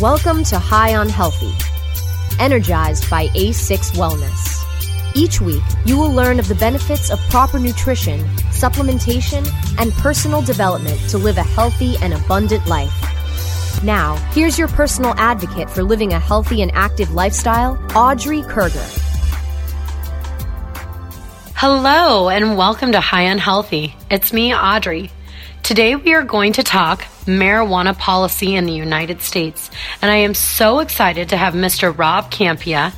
Welcome 0.00 0.44
to 0.44 0.60
High 0.60 0.94
on 0.94 1.08
Healthy, 1.08 1.52
energized 2.38 3.10
by 3.10 3.26
A6 3.30 3.96
Wellness. 3.96 4.62
Each 5.16 5.40
week, 5.40 5.64
you 5.84 5.98
will 5.98 6.12
learn 6.12 6.38
of 6.38 6.46
the 6.46 6.54
benefits 6.54 7.10
of 7.10 7.18
proper 7.30 7.58
nutrition, 7.58 8.20
supplementation, 8.52 9.44
and 9.76 9.92
personal 9.94 10.40
development 10.40 11.00
to 11.08 11.18
live 11.18 11.36
a 11.36 11.42
healthy 11.42 11.96
and 12.00 12.14
abundant 12.14 12.64
life. 12.68 12.94
Now, 13.82 14.14
here's 14.30 14.56
your 14.56 14.68
personal 14.68 15.14
advocate 15.16 15.68
for 15.68 15.82
living 15.82 16.12
a 16.12 16.20
healthy 16.20 16.62
and 16.62 16.70
active 16.74 17.10
lifestyle, 17.10 17.76
Audrey 17.96 18.42
Kerger. 18.42 18.86
Hello, 21.56 22.28
and 22.28 22.56
welcome 22.56 22.92
to 22.92 23.00
High 23.00 23.30
on 23.30 23.38
Healthy. 23.38 23.96
It's 24.12 24.32
me, 24.32 24.54
Audrey. 24.54 25.10
Today 25.68 25.96
we 25.96 26.14
are 26.14 26.22
going 26.22 26.54
to 26.54 26.62
talk 26.62 27.02
marijuana 27.26 27.94
policy 27.94 28.54
in 28.54 28.64
the 28.64 28.72
United 28.72 29.20
States, 29.20 29.70
and 30.00 30.10
I 30.10 30.16
am 30.16 30.32
so 30.32 30.78
excited 30.78 31.28
to 31.28 31.36
have 31.36 31.52
Mr. 31.52 31.94
Rob 31.94 32.30
Kampia, 32.30 32.94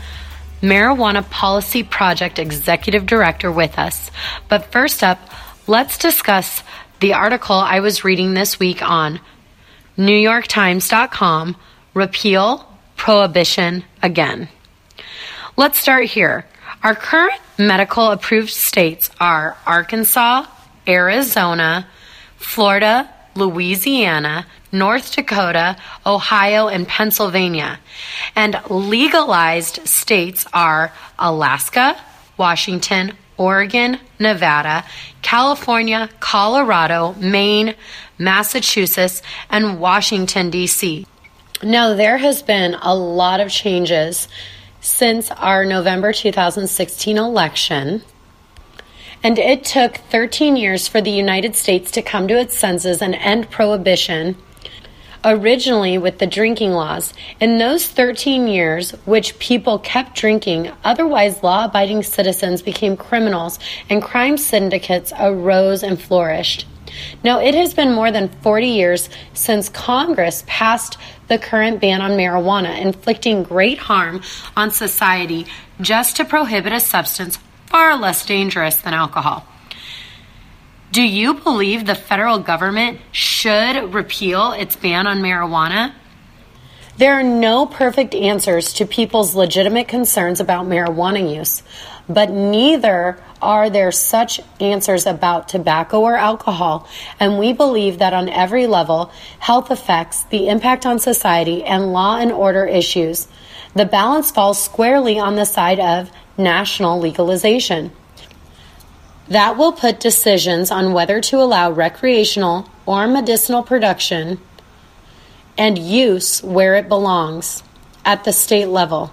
Marijuana 0.62 1.28
Policy 1.28 1.82
Project 1.82 2.38
Executive 2.38 3.06
Director, 3.06 3.50
with 3.50 3.76
us. 3.76 4.12
But 4.48 4.70
first 4.70 5.02
up, 5.02 5.18
let's 5.66 5.98
discuss 5.98 6.62
the 7.00 7.12
article 7.12 7.56
I 7.56 7.80
was 7.80 8.04
reading 8.04 8.34
this 8.34 8.60
week 8.60 8.88
on 8.88 9.18
NewYorkTimes.com 9.98 11.56
Repeal 11.92 12.72
Prohibition 12.94 13.82
Again. 14.00 14.48
Let's 15.56 15.80
start 15.80 16.04
here. 16.04 16.46
Our 16.84 16.94
current 16.94 17.40
medical 17.58 18.12
approved 18.12 18.50
states 18.50 19.10
are 19.18 19.56
Arkansas, 19.66 20.46
Arizona, 20.86 21.88
Florida, 22.40 23.08
Louisiana, 23.36 24.46
North 24.72 25.14
Dakota, 25.14 25.76
Ohio, 26.04 26.68
and 26.68 26.88
Pennsylvania. 26.88 27.78
And 28.34 28.60
legalized 28.68 29.86
states 29.86 30.46
are 30.52 30.92
Alaska, 31.18 31.96
Washington, 32.36 33.12
Oregon, 33.36 34.00
Nevada, 34.18 34.84
California, 35.22 36.08
Colorado, 36.18 37.14
Maine, 37.18 37.74
Massachusetts, 38.18 39.22
and 39.48 39.78
Washington, 39.78 40.50
D.C. 40.50 41.06
Now, 41.62 41.94
there 41.94 42.18
has 42.18 42.42
been 42.42 42.74
a 42.80 42.94
lot 42.94 43.40
of 43.40 43.50
changes 43.50 44.28
since 44.80 45.30
our 45.30 45.64
November 45.64 46.12
2016 46.12 47.18
election. 47.18 48.02
And 49.22 49.38
it 49.38 49.64
took 49.64 49.96
13 49.96 50.56
years 50.56 50.88
for 50.88 51.02
the 51.02 51.10
United 51.10 51.54
States 51.54 51.90
to 51.90 52.02
come 52.02 52.26
to 52.28 52.38
its 52.38 52.56
senses 52.56 53.02
and 53.02 53.14
end 53.14 53.50
prohibition, 53.50 54.36
originally 55.22 55.98
with 55.98 56.18
the 56.18 56.26
drinking 56.26 56.72
laws. 56.72 57.12
In 57.38 57.58
those 57.58 57.86
13 57.86 58.48
years, 58.48 58.92
which 59.04 59.38
people 59.38 59.78
kept 59.78 60.16
drinking, 60.16 60.72
otherwise 60.84 61.42
law 61.42 61.66
abiding 61.66 62.02
citizens 62.02 62.62
became 62.62 62.96
criminals 62.96 63.58
and 63.90 64.02
crime 64.02 64.38
syndicates 64.38 65.12
arose 65.20 65.82
and 65.82 66.00
flourished. 66.00 66.66
Now, 67.22 67.40
it 67.40 67.54
has 67.54 67.74
been 67.74 67.92
more 67.92 68.10
than 68.10 68.28
40 68.40 68.68
years 68.68 69.10
since 69.34 69.68
Congress 69.68 70.44
passed 70.46 70.96
the 71.28 71.38
current 71.38 71.80
ban 71.80 72.00
on 72.00 72.12
marijuana, 72.12 72.80
inflicting 72.80 73.42
great 73.42 73.78
harm 73.78 74.22
on 74.56 74.70
society 74.70 75.46
just 75.80 76.16
to 76.16 76.24
prohibit 76.24 76.72
a 76.72 76.80
substance 76.80 77.38
far 77.70 77.96
less 77.96 78.26
dangerous 78.26 78.76
than 78.76 78.92
alcohol. 78.92 79.46
Do 80.92 81.02
you 81.02 81.34
believe 81.34 81.86
the 81.86 81.94
federal 81.94 82.40
government 82.40 82.98
should 83.12 83.94
repeal 83.94 84.52
its 84.52 84.74
ban 84.74 85.06
on 85.06 85.18
marijuana? 85.18 85.94
There 87.00 87.18
are 87.18 87.22
no 87.22 87.64
perfect 87.64 88.14
answers 88.14 88.74
to 88.74 88.84
people's 88.84 89.34
legitimate 89.34 89.88
concerns 89.88 90.38
about 90.38 90.66
marijuana 90.66 91.34
use, 91.34 91.62
but 92.10 92.28
neither 92.28 93.18
are 93.40 93.70
there 93.70 93.90
such 93.90 94.38
answers 94.60 95.06
about 95.06 95.48
tobacco 95.48 96.02
or 96.02 96.16
alcohol. 96.16 96.86
And 97.18 97.38
we 97.38 97.54
believe 97.54 98.00
that 98.00 98.12
on 98.12 98.28
every 98.28 98.66
level, 98.66 99.10
health 99.38 99.70
effects, 99.70 100.24
the 100.24 100.48
impact 100.48 100.84
on 100.84 100.98
society, 100.98 101.64
and 101.64 101.94
law 101.94 102.18
and 102.18 102.30
order 102.30 102.66
issues, 102.66 103.28
the 103.74 103.86
balance 103.86 104.30
falls 104.30 104.62
squarely 104.62 105.18
on 105.18 105.36
the 105.36 105.46
side 105.46 105.80
of 105.80 106.10
national 106.36 107.00
legalization. 107.00 107.92
That 109.28 109.56
will 109.56 109.72
put 109.72 110.00
decisions 110.00 110.70
on 110.70 110.92
whether 110.92 111.22
to 111.22 111.38
allow 111.38 111.70
recreational 111.70 112.68
or 112.84 113.06
medicinal 113.06 113.62
production 113.62 114.38
and 115.60 115.78
use 115.78 116.42
where 116.42 116.74
it 116.74 116.88
belongs 116.88 117.62
at 118.04 118.24
the 118.24 118.32
state 118.32 118.66
level. 118.66 119.12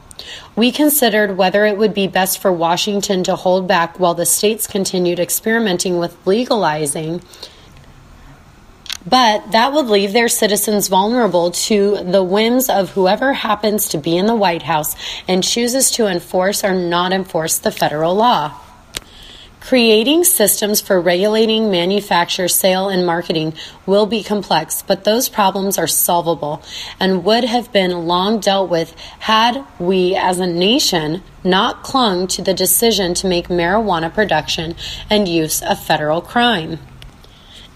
We 0.56 0.72
considered 0.72 1.38
whether 1.38 1.66
it 1.66 1.78
would 1.78 1.94
be 1.94 2.08
best 2.08 2.40
for 2.40 2.52
Washington 2.52 3.24
to 3.26 3.36
hold 3.36 3.68
back 3.68 4.00
while 4.00 4.16
the 4.16 4.26
states 4.26 4.66
continued 4.66 5.20
experimenting 5.20 6.00
with 6.00 6.18
legalizing 6.26 7.22
but 9.10 9.52
that 9.52 9.72
would 9.72 9.86
leave 9.86 10.12
their 10.12 10.28
citizens 10.28 10.90
vulnerable 10.90 11.52
to 11.52 11.98
the 12.04 12.24
whims 12.24 12.70
of 12.70 12.90
whoever 12.92 13.32
happens 13.32 13.88
to 13.90 13.98
be 13.98 14.18
in 14.18 14.26
the 14.26 14.36
White 14.36 14.64
House 14.64 14.96
and 15.30 15.42
chooses 15.42 15.92
to 15.92 16.08
enforce 16.08 16.62
or 16.62 16.76
not 16.76 17.14
enforce 17.14 17.58
the 17.60 17.72
federal 17.72 18.16
law. 18.16 18.54
Creating 19.68 20.24
systems 20.24 20.80
for 20.80 21.02
regulating 21.02 21.70
manufacture, 21.70 22.48
sale, 22.48 22.88
and 22.88 23.06
marketing 23.06 23.54
will 23.86 24.06
be 24.06 24.24
complex, 24.24 24.82
but 24.82 25.04
those 25.04 25.28
problems 25.28 25.78
are 25.78 25.88
solvable 25.88 26.64
and 27.02 27.26
would 27.26 27.44
have 27.44 27.70
been 27.74 28.08
long 28.08 28.40
dealt 28.40 28.70
with 28.70 28.98
had 29.20 29.62
we 29.78 30.16
as 30.16 30.40
a 30.40 30.48
nation 30.48 31.22
not 31.44 31.84
clung 31.84 32.28
to 32.28 32.42
the 32.42 32.54
decision 32.54 33.14
to 33.14 33.28
make 33.28 33.50
marijuana 33.50 34.14
production 34.14 34.74
and 35.10 35.28
use 35.28 35.62
a 35.62 35.76
federal 35.76 36.22
crime. 36.22 36.80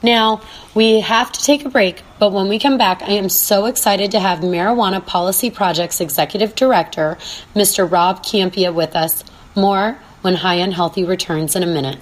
Now, 0.01 0.39
we 0.73 1.01
have 1.01 1.29
to 1.33 1.43
take 1.43 1.65
a 1.65 1.69
break, 1.69 2.03
but 2.19 2.31
when 2.31 2.47
we 2.47 2.57
come 2.57 2.77
back, 2.77 3.01
I 3.01 3.11
am 3.11 3.27
so 3.27 3.65
excited 3.65 4.11
to 4.11 4.19
have 4.21 4.39
Marijuana 4.39 5.05
Policy 5.05 5.51
Project's 5.51 5.99
Executive 5.99 6.55
Director, 6.55 7.17
Mr. 7.53 7.91
Rob 7.91 8.23
Kampia, 8.23 8.73
with 8.73 8.95
us. 8.95 9.25
More 9.57 9.99
when 10.21 10.35
High 10.35 10.61
on 10.61 10.71
Healthy 10.71 11.03
returns 11.03 11.55
in 11.55 11.63
a 11.63 11.67
minute. 11.67 11.99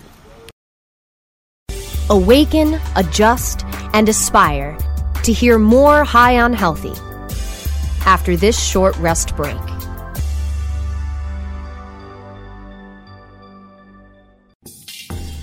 Awaken, 2.09 2.79
adjust, 2.95 3.65
and 3.93 4.09
aspire 4.09 4.77
to 5.23 5.33
hear 5.33 5.59
more 5.59 6.03
High 6.03 6.39
on 6.39 6.53
Healthy 6.53 6.93
after 8.05 8.35
this 8.35 8.59
short 8.59 8.95
rest 8.97 9.35
break. 9.35 9.57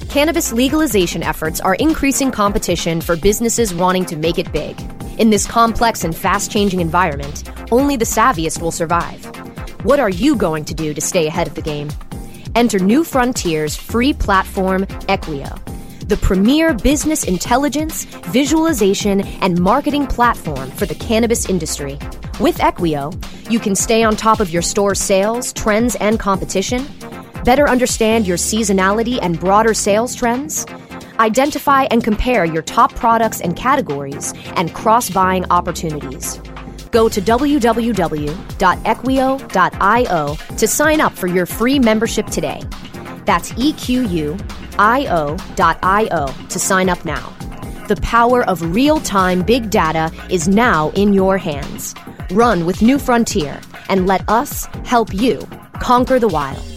Cannabis 0.08 0.50
legalization 0.50 1.22
efforts 1.22 1.60
are 1.60 1.74
increasing 1.74 2.30
competition 2.30 3.02
for 3.02 3.16
businesses 3.16 3.74
wanting 3.74 4.06
to 4.06 4.16
make 4.16 4.38
it 4.38 4.50
big. 4.50 4.80
In 5.18 5.28
this 5.28 5.46
complex 5.46 6.04
and 6.04 6.16
fast 6.16 6.50
changing 6.50 6.80
environment, 6.80 7.44
only 7.70 7.96
the 7.96 8.06
savviest 8.06 8.62
will 8.62 8.70
survive. 8.70 9.24
What 9.84 10.00
are 10.00 10.08
you 10.08 10.34
going 10.34 10.64
to 10.64 10.74
do 10.74 10.94
to 10.94 11.00
stay 11.02 11.26
ahead 11.26 11.46
of 11.46 11.54
the 11.54 11.60
game? 11.60 11.90
Enter 12.56 12.80
New 12.80 13.04
Frontier's 13.04 13.76
free 13.76 14.12
platform, 14.12 14.86
Equio, 15.06 15.54
the 16.08 16.16
premier 16.16 16.74
business 16.74 17.22
intelligence, 17.22 18.04
visualization, 18.32 19.20
and 19.42 19.60
marketing 19.60 20.08
platform 20.08 20.70
for 20.72 20.86
the 20.86 20.94
cannabis 20.96 21.48
industry. 21.48 21.98
With 22.40 22.58
Equio, 22.58 23.14
you 23.48 23.60
can 23.60 23.76
stay 23.76 24.02
on 24.02 24.16
top 24.16 24.40
of 24.40 24.50
your 24.50 24.62
store's 24.62 24.98
sales, 24.98 25.52
trends, 25.52 25.94
and 25.96 26.18
competition 26.18 26.84
Better 27.46 27.68
understand 27.68 28.26
your 28.26 28.36
seasonality 28.36 29.20
and 29.22 29.38
broader 29.38 29.72
sales 29.72 30.16
trends? 30.16 30.66
Identify 31.20 31.84
and 31.92 32.02
compare 32.02 32.44
your 32.44 32.62
top 32.62 32.92
products 32.96 33.40
and 33.40 33.54
categories 33.54 34.34
and 34.56 34.74
cross 34.74 35.10
buying 35.10 35.44
opportunities. 35.48 36.40
Go 36.96 37.08
to 37.10 37.20
www.equio.io 37.20 38.56
to 40.56 40.66
sign 40.66 41.00
up 41.02 41.12
for 41.12 41.26
your 41.26 41.44
free 41.44 41.78
membership 41.78 42.26
today. 42.28 42.62
That's 43.26 43.52
EQUIO.io 43.52 44.38
to 46.48 46.58
sign 46.58 46.88
up 46.88 47.04
now. 47.04 47.36
The 47.88 47.96
power 47.96 48.44
of 48.48 48.74
real 48.74 48.98
time 49.00 49.42
big 49.42 49.68
data 49.68 50.10
is 50.30 50.48
now 50.48 50.88
in 50.92 51.12
your 51.12 51.36
hands. 51.36 51.94
Run 52.30 52.64
with 52.64 52.80
New 52.80 52.98
Frontier 52.98 53.60
and 53.90 54.06
let 54.06 54.26
us 54.26 54.64
help 54.86 55.12
you 55.12 55.46
conquer 55.74 56.18
the 56.18 56.28
wild. 56.28 56.75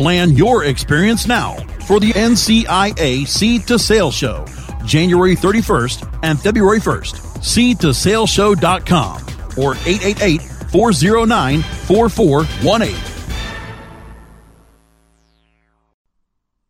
Plan 0.00 0.32
your 0.32 0.64
experience 0.64 1.26
now 1.26 1.56
for 1.86 2.00
the 2.00 2.12
NCIA 2.12 3.28
Seed 3.28 3.66
to 3.66 3.78
Sale 3.78 4.10
Show, 4.10 4.46
January 4.86 5.36
31st 5.36 6.20
and 6.22 6.40
February 6.40 6.80
1st. 6.80 7.16
Seed2saleshow.com 7.40 9.16
or 9.62 9.74
888 9.74 10.40
409 10.70 11.60
4418. 11.60 13.09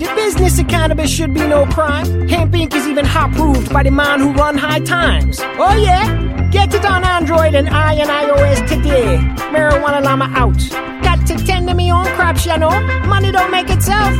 The 0.00 0.10
business 0.16 0.58
of 0.58 0.66
cannabis 0.66 1.10
should 1.10 1.34
be 1.34 1.46
no 1.46 1.66
crime. 1.66 2.06
Hempire. 2.26 2.74
is 2.74 2.88
even 2.88 3.04
hot 3.04 3.32
proved 3.32 3.70
by 3.70 3.82
the 3.82 3.90
man 3.90 4.18
who 4.20 4.32
run 4.32 4.56
high 4.56 4.80
times. 4.80 5.40
Oh 5.58 5.76
yeah? 5.76 6.48
Get 6.50 6.72
it 6.72 6.86
on 6.86 7.04
Android 7.04 7.54
and 7.54 7.68
I 7.68 7.92
and 7.92 8.08
iOS 8.08 8.66
today. 8.66 9.18
Marijuana 9.52 10.02
Llama 10.02 10.32
out. 10.34 10.58
Got 11.04 11.26
to 11.26 11.36
tend 11.44 11.68
to 11.68 11.74
me 11.74 11.92
own 11.92 12.06
crops, 12.16 12.46
you 12.46 12.56
know. 12.56 12.70
Money 13.08 13.30
don't 13.30 13.50
make 13.50 13.68
itself. 13.68 14.14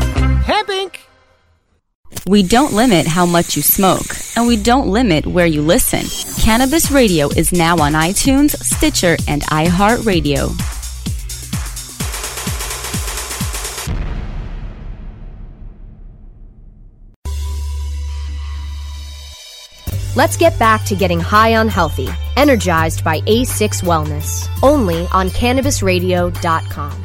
Hempire. 0.44 0.91
We 2.27 2.43
don't 2.43 2.75
limit 2.75 3.06
how 3.06 3.25
much 3.25 3.56
you 3.56 3.62
smoke, 3.62 4.15
and 4.37 4.47
we 4.47 4.62
don't 4.62 4.88
limit 4.88 5.27
where 5.27 5.47
you 5.47 5.62
listen. 5.62 6.05
Cannabis 6.44 6.91
Radio 6.91 7.31
is 7.31 7.53
now 7.53 7.79
on 7.79 7.94
iTunes, 7.94 8.50
Stitcher, 8.56 9.17
and 9.27 9.41
iHeartRadio. 9.44 10.80
Let's 20.16 20.36
get 20.36 20.58
back 20.58 20.84
to 20.86 20.96
getting 20.96 21.20
high 21.20 21.54
on 21.54 21.68
healthy, 21.68 22.08
energized 22.36 23.04
by 23.04 23.20
A6 23.20 23.84
Wellness, 23.84 24.48
only 24.60 25.06
on 25.12 25.28
cannabisradio.com. 25.28 27.04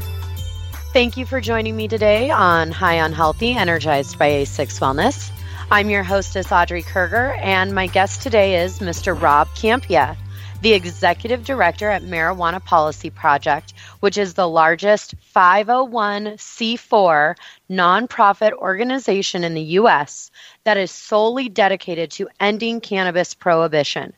Thank 0.91 1.15
you 1.15 1.27
for 1.27 1.39
joining 1.39 1.75
me 1.75 1.87
today 1.87 2.31
on 2.31 2.71
High 2.71 3.01
on 3.01 3.13
Healthy, 3.13 3.51
energized 3.51 4.17
by 4.17 4.29
A6 4.29 4.79
Wellness. 4.79 5.29
I'm 5.69 5.91
your 5.91 6.01
hostess, 6.01 6.51
Audrey 6.51 6.81
Kerger, 6.81 7.39
and 7.41 7.75
my 7.75 7.85
guest 7.85 8.23
today 8.23 8.63
is 8.63 8.79
Mr. 8.79 9.21
Rob 9.21 9.49
Kampia, 9.49 10.17
the 10.61 10.73
executive 10.73 11.45
director 11.45 11.91
at 11.91 12.01
Marijuana 12.01 12.63
Policy 12.63 13.11
Project, 13.11 13.75
which 13.99 14.17
is 14.17 14.33
the 14.33 14.49
largest 14.49 15.13
501c4 15.35 17.35
nonprofit 17.69 18.53
organization 18.53 19.43
in 19.43 19.53
the 19.53 19.61
U.S. 19.61 20.31
that 20.65 20.77
is 20.77 20.91
solely 20.91 21.49
dedicated 21.49 22.11
to 22.11 22.27
ending 22.39 22.81
cannabis 22.81 23.33
prohibition. 23.33 24.13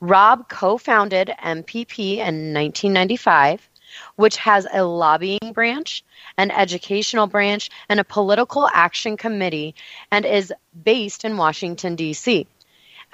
Rob 0.00 0.48
co 0.48 0.78
founded 0.78 1.32
MPP 1.42 2.18
in 2.18 2.52
1995 2.54 3.68
which 4.16 4.36
has 4.36 4.66
a 4.72 4.84
lobbying 4.84 5.52
branch, 5.52 6.04
an 6.36 6.50
educational 6.50 7.26
branch, 7.26 7.70
and 7.88 7.98
a 7.98 8.04
political 8.04 8.68
action 8.72 9.16
committee, 9.16 9.74
and 10.10 10.24
is 10.24 10.52
based 10.84 11.24
in 11.24 11.36
Washington, 11.36 11.96
D.C. 11.96 12.46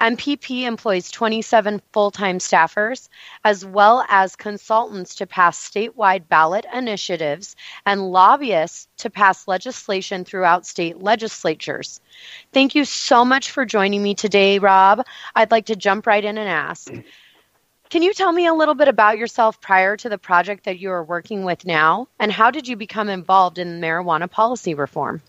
MPP 0.01 0.63
employs 0.63 1.09
27 1.09 1.81
full 1.93 2.11
time 2.11 2.39
staffers, 2.39 3.07
as 3.43 3.65
well 3.65 4.05
as 4.09 4.35
consultants 4.35 5.15
to 5.15 5.25
pass 5.25 5.57
statewide 5.57 6.27
ballot 6.27 6.65
initiatives 6.73 7.55
and 7.85 8.11
lobbyists 8.11 8.87
to 8.97 9.09
pass 9.09 9.47
legislation 9.47 10.25
throughout 10.25 10.65
state 10.65 11.01
legislatures. 11.01 12.01
Thank 12.51 12.75
you 12.75 12.83
so 12.83 13.23
much 13.23 13.51
for 13.51 13.65
joining 13.65 14.03
me 14.03 14.15
today, 14.15 14.59
Rob. 14.59 15.05
I'd 15.33 15.51
like 15.51 15.67
to 15.67 15.75
jump 15.75 16.07
right 16.07 16.23
in 16.23 16.37
and 16.37 16.49
ask 16.49 16.91
Can 17.89 18.03
you 18.03 18.13
tell 18.13 18.31
me 18.31 18.47
a 18.47 18.53
little 18.53 18.75
bit 18.75 18.89
about 18.89 19.17
yourself 19.17 19.61
prior 19.61 19.95
to 19.97 20.09
the 20.09 20.17
project 20.17 20.65
that 20.65 20.79
you 20.79 20.91
are 20.91 21.03
working 21.03 21.45
with 21.45 21.65
now, 21.65 22.09
and 22.19 22.31
how 22.31 22.51
did 22.51 22.67
you 22.67 22.75
become 22.75 23.07
involved 23.07 23.59
in 23.59 23.79
marijuana 23.79 24.29
policy 24.29 24.73
reform? 24.73 25.21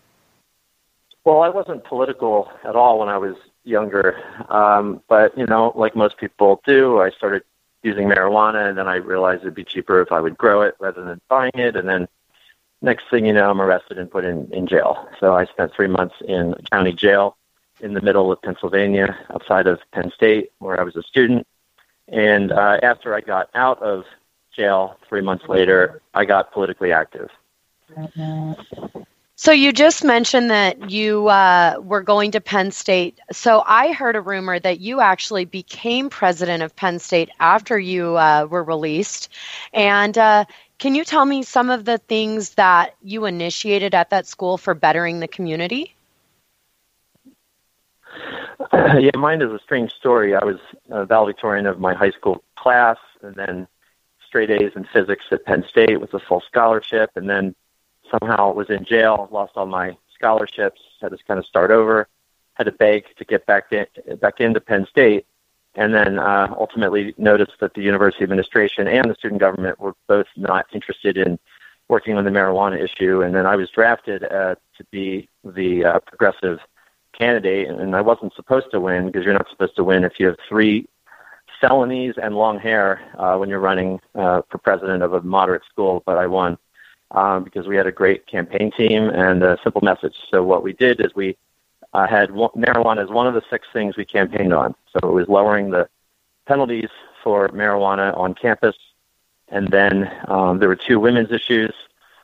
Well, 1.23 1.41
I 1.41 1.49
wasn't 1.49 1.85
political 1.85 2.49
at 2.65 2.75
all 2.75 2.99
when 2.99 3.09
I 3.09 3.17
was 3.17 3.35
younger. 3.67 4.21
Um, 4.49 5.01
but 5.07 5.37
you 5.37 5.45
know, 5.45 5.73
like 5.75 5.95
most 5.95 6.17
people 6.17 6.61
do, 6.65 6.99
I 6.99 7.11
started 7.11 7.43
using 7.83 8.07
marijuana, 8.07 8.69
and 8.69 8.77
then 8.77 8.87
I 8.87 8.95
realized 8.95 9.41
it'd 9.41 9.53
be 9.53 9.63
cheaper 9.63 10.01
if 10.01 10.11
I 10.11 10.19
would 10.19 10.37
grow 10.37 10.61
it 10.61 10.75
rather 10.79 11.03
than 11.03 11.21
buying 11.29 11.51
it. 11.55 11.75
And 11.75 11.87
then 11.87 12.07
next 12.81 13.05
thing 13.09 13.25
you 13.25 13.33
know, 13.33 13.49
I'm 13.49 13.61
arrested 13.61 13.97
and 13.97 14.09
put 14.09 14.25
in 14.25 14.51
in 14.51 14.67
jail. 14.67 15.07
So 15.19 15.35
I 15.35 15.45
spent 15.45 15.73
three 15.73 15.87
months 15.87 16.15
in 16.27 16.55
county 16.71 16.93
jail 16.93 17.37
in 17.79 17.93
the 17.93 18.01
middle 18.01 18.31
of 18.31 18.41
Pennsylvania, 18.41 19.17
outside 19.31 19.67
of 19.67 19.79
Penn 19.91 20.11
State, 20.15 20.51
where 20.59 20.79
I 20.79 20.83
was 20.83 20.95
a 20.95 21.03
student. 21.03 21.45
And 22.07 22.51
uh, 22.51 22.79
after 22.81 23.13
I 23.13 23.21
got 23.21 23.49
out 23.53 23.81
of 23.81 24.05
jail 24.55 24.97
three 25.07 25.21
months 25.21 25.47
later, 25.47 26.01
I 26.13 26.25
got 26.25 26.51
politically 26.51 26.91
active. 26.91 27.29
So 29.39 29.51
you 29.51 29.71
just 29.71 30.03
mentioned 30.03 30.49
that 30.49 30.89
you 30.89 31.27
uh, 31.27 31.75
were 31.79 32.01
going 32.01 32.31
to 32.31 32.41
Penn 32.41 32.71
State. 32.71 33.19
So 33.31 33.61
I 33.67 33.93
heard 33.93 34.15
a 34.15 34.21
rumor 34.21 34.57
that 34.57 34.79
you 34.79 34.99
actually 34.99 35.45
became 35.45 36.09
president 36.09 36.63
of 36.63 36.75
Penn 36.75 36.97
State 36.97 37.29
after 37.39 37.77
you 37.77 38.17
uh, 38.17 38.47
were 38.49 38.63
released. 38.63 39.29
And 39.73 40.17
uh, 40.17 40.45
can 40.79 40.95
you 40.95 41.03
tell 41.05 41.23
me 41.23 41.43
some 41.43 41.69
of 41.69 41.85
the 41.85 41.99
things 41.99 42.55
that 42.55 42.95
you 43.03 43.25
initiated 43.25 43.93
at 43.93 44.09
that 44.09 44.25
school 44.25 44.57
for 44.57 44.73
bettering 44.73 45.19
the 45.19 45.27
community? 45.27 45.93
yeah, 48.73 49.11
mine 49.17 49.43
is 49.43 49.51
a 49.51 49.59
strange 49.59 49.91
story. 49.91 50.33
I 50.33 50.43
was 50.43 50.57
a 50.89 51.05
valedictorian 51.05 51.67
of 51.67 51.79
my 51.79 51.93
high 51.93 52.09
school 52.09 52.43
class, 52.55 52.97
and 53.21 53.35
then 53.35 53.67
straight 54.25 54.49
A's 54.49 54.71
in 54.75 54.87
physics 54.91 55.25
at 55.31 55.45
Penn 55.45 55.63
State 55.69 56.01
with 56.01 56.11
a 56.15 56.19
full 56.19 56.41
scholarship, 56.41 57.11
and 57.15 57.29
then 57.29 57.53
somehow 58.11 58.53
was 58.53 58.69
in 58.69 58.85
jail, 58.85 59.27
lost 59.31 59.53
all 59.55 59.65
my 59.65 59.97
scholarships, 60.13 60.81
had 61.01 61.11
to 61.11 61.17
kind 61.27 61.39
of 61.39 61.45
start 61.45 61.71
over, 61.71 62.07
had 62.53 62.65
to 62.65 62.71
beg 62.71 63.05
to 63.17 63.25
get 63.25 63.45
back 63.45 63.71
in, 63.71 63.85
back 64.17 64.39
into 64.39 64.59
Penn 64.59 64.85
State, 64.89 65.25
and 65.75 65.93
then 65.93 66.17
uh, 66.17 66.53
ultimately 66.57 67.13
noticed 67.17 67.53
that 67.59 67.73
the 67.75 67.81
university 67.81 68.23
administration 68.23 68.87
and 68.87 69.09
the 69.09 69.15
student 69.15 69.39
government 69.39 69.79
were 69.79 69.93
both 70.07 70.27
not 70.35 70.65
interested 70.73 71.17
in 71.17 71.37
working 71.87 72.17
on 72.17 72.25
the 72.25 72.31
marijuana 72.31 72.81
issue. 72.81 73.21
And 73.21 73.33
then 73.33 73.45
I 73.45 73.55
was 73.55 73.69
drafted 73.69 74.23
uh, 74.23 74.55
to 74.77 74.83
be 74.91 75.29
the 75.43 75.85
uh, 75.85 75.99
progressive 75.99 76.59
candidate, 77.13 77.69
and 77.69 77.95
I 77.95 78.01
wasn't 78.01 78.33
supposed 78.33 78.71
to 78.71 78.79
win 78.79 79.05
because 79.07 79.23
you're 79.23 79.33
not 79.33 79.49
supposed 79.49 79.75
to 79.75 79.83
win 79.83 80.03
if 80.03 80.19
you 80.19 80.27
have 80.27 80.37
three 80.49 80.87
felonies 81.61 82.15
and 82.21 82.35
long 82.35 82.59
hair 82.59 83.01
uh, 83.17 83.35
when 83.37 83.49
you're 83.49 83.59
running 83.59 83.99
uh, 84.15 84.41
for 84.49 84.57
president 84.57 85.01
of 85.01 85.13
a 85.13 85.21
moderate 85.21 85.63
school. 85.69 86.03
But 86.05 86.17
I 86.17 86.27
won 86.27 86.57
um, 87.11 87.43
because 87.43 87.67
we 87.67 87.75
had 87.75 87.87
a 87.87 87.91
great 87.91 88.27
campaign 88.27 88.71
team 88.71 89.09
and 89.09 89.43
a 89.43 89.57
simple 89.63 89.81
message. 89.81 90.15
So 90.29 90.43
what 90.43 90.63
we 90.63 90.73
did 90.73 90.99
is 91.05 91.15
we 91.15 91.37
uh, 91.93 92.07
had 92.07 92.31
one, 92.31 92.51
marijuana 92.55 93.03
as 93.03 93.09
one 93.09 93.27
of 93.27 93.33
the 93.33 93.41
six 93.49 93.67
things 93.71 93.95
we 93.97 94.05
campaigned 94.05 94.53
on. 94.53 94.75
So 94.91 95.09
it 95.09 95.13
was 95.13 95.27
lowering 95.27 95.71
the 95.71 95.87
penalties 96.45 96.89
for 97.23 97.49
marijuana 97.49 98.15
on 98.17 98.33
campus, 98.33 98.75
and 99.49 99.67
then 99.69 100.11
um, 100.27 100.59
there 100.59 100.69
were 100.69 100.75
two 100.75 100.99
women's 100.99 101.31
issues. 101.31 101.73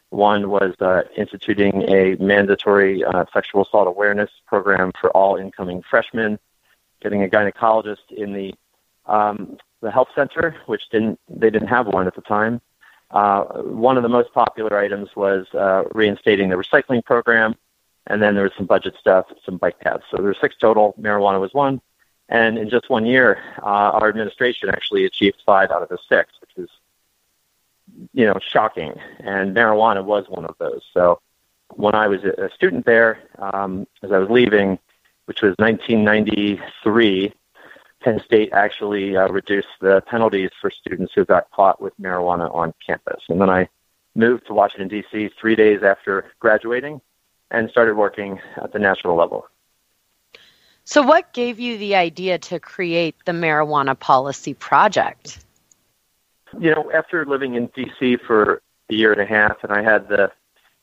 One 0.09 0.49
was 0.49 0.75
uh, 0.79 1.03
instituting 1.17 1.89
a 1.89 2.15
mandatory 2.19 3.03
uh, 3.03 3.25
sexual 3.33 3.63
assault 3.63 3.87
awareness 3.87 4.29
program 4.45 4.91
for 4.99 5.09
all 5.11 5.37
incoming 5.37 5.81
freshmen, 5.89 6.37
getting 7.01 7.23
a 7.23 7.27
gynecologist 7.27 8.11
in 8.11 8.33
the 8.33 8.53
um, 9.05 9.57
the 9.81 9.91
health 9.91 10.09
center, 10.15 10.55
which 10.67 10.89
didn't 10.89 11.19
they 11.29 11.49
didn't 11.49 11.67
have 11.67 11.87
one 11.87 12.07
at 12.07 12.15
the 12.15 12.21
time, 12.21 12.61
uh, 13.13 13.43
one 13.61 13.95
of 13.95 14.03
the 14.03 14.09
most 14.09 14.33
popular 14.33 14.75
items 14.77 15.15
was 15.15 15.45
uh, 15.53 15.83
reinstating 15.93 16.49
the 16.49 16.55
recycling 16.55 17.05
program, 17.05 17.55
and 18.07 18.21
then 18.21 18.33
there 18.33 18.43
was 18.43 18.53
some 18.57 18.65
budget 18.65 18.95
stuff, 18.99 19.27
some 19.45 19.57
bike 19.57 19.79
paths. 19.79 20.03
So 20.09 20.17
there 20.17 20.25
were 20.25 20.37
six 20.41 20.55
total. 20.59 20.95
Marijuana 20.99 21.39
was 21.39 21.53
one, 21.53 21.79
and 22.27 22.57
in 22.57 22.71
just 22.71 22.89
one 22.89 23.05
year, 23.05 23.37
uh, 23.61 23.91
our 23.99 24.09
administration 24.09 24.69
actually 24.69 25.05
achieved 25.05 25.37
five 25.45 25.69
out 25.69 25.83
of 25.83 25.89
the 25.89 25.99
six, 26.09 26.33
which 26.41 26.51
is 26.57 26.69
you 28.13 28.25
know 28.25 28.39
shocking. 28.41 28.95
And 29.19 29.55
marijuana 29.55 30.03
was 30.03 30.25
one 30.27 30.45
of 30.45 30.55
those. 30.57 30.81
So 30.91 31.21
when 31.69 31.93
I 31.93 32.07
was 32.07 32.23
a 32.23 32.49
student 32.55 32.87
there, 32.87 33.19
um, 33.37 33.85
as 34.01 34.11
I 34.11 34.17
was 34.17 34.29
leaving, 34.31 34.79
which 35.25 35.43
was 35.43 35.53
1993 35.59 37.31
Penn 38.03 38.21
State 38.25 38.49
actually 38.51 39.15
uh, 39.15 39.27
reduced 39.29 39.67
the 39.79 40.01
penalties 40.01 40.49
for 40.59 40.69
students 40.69 41.13
who 41.15 41.23
got 41.25 41.49
caught 41.51 41.81
with 41.81 41.93
marijuana 41.99 42.53
on 42.53 42.73
campus. 42.85 43.23
And 43.29 43.39
then 43.39 43.49
I 43.49 43.69
moved 44.13 44.47
to 44.47 44.53
Washington, 44.53 44.89
D.C. 44.89 45.29
three 45.39 45.55
days 45.55 45.81
after 45.83 46.31
graduating 46.39 47.01
and 47.49 47.69
started 47.69 47.95
working 47.95 48.39
at 48.57 48.73
the 48.73 48.79
national 48.79 49.15
level. 49.15 49.47
So, 50.83 51.01
what 51.01 51.31
gave 51.31 51.59
you 51.59 51.77
the 51.77 51.95
idea 51.95 52.37
to 52.39 52.59
create 52.59 53.15
the 53.25 53.31
Marijuana 53.31 53.97
Policy 53.97 54.53
Project? 54.53 55.39
You 56.59 56.75
know, 56.75 56.91
after 56.93 57.25
living 57.25 57.55
in 57.55 57.67
D.C. 57.67 58.17
for 58.17 58.61
a 58.89 58.93
year 58.93 59.13
and 59.13 59.21
a 59.21 59.25
half, 59.25 59.63
and 59.63 59.71
I 59.71 59.81
had 59.81 60.09
the 60.09 60.29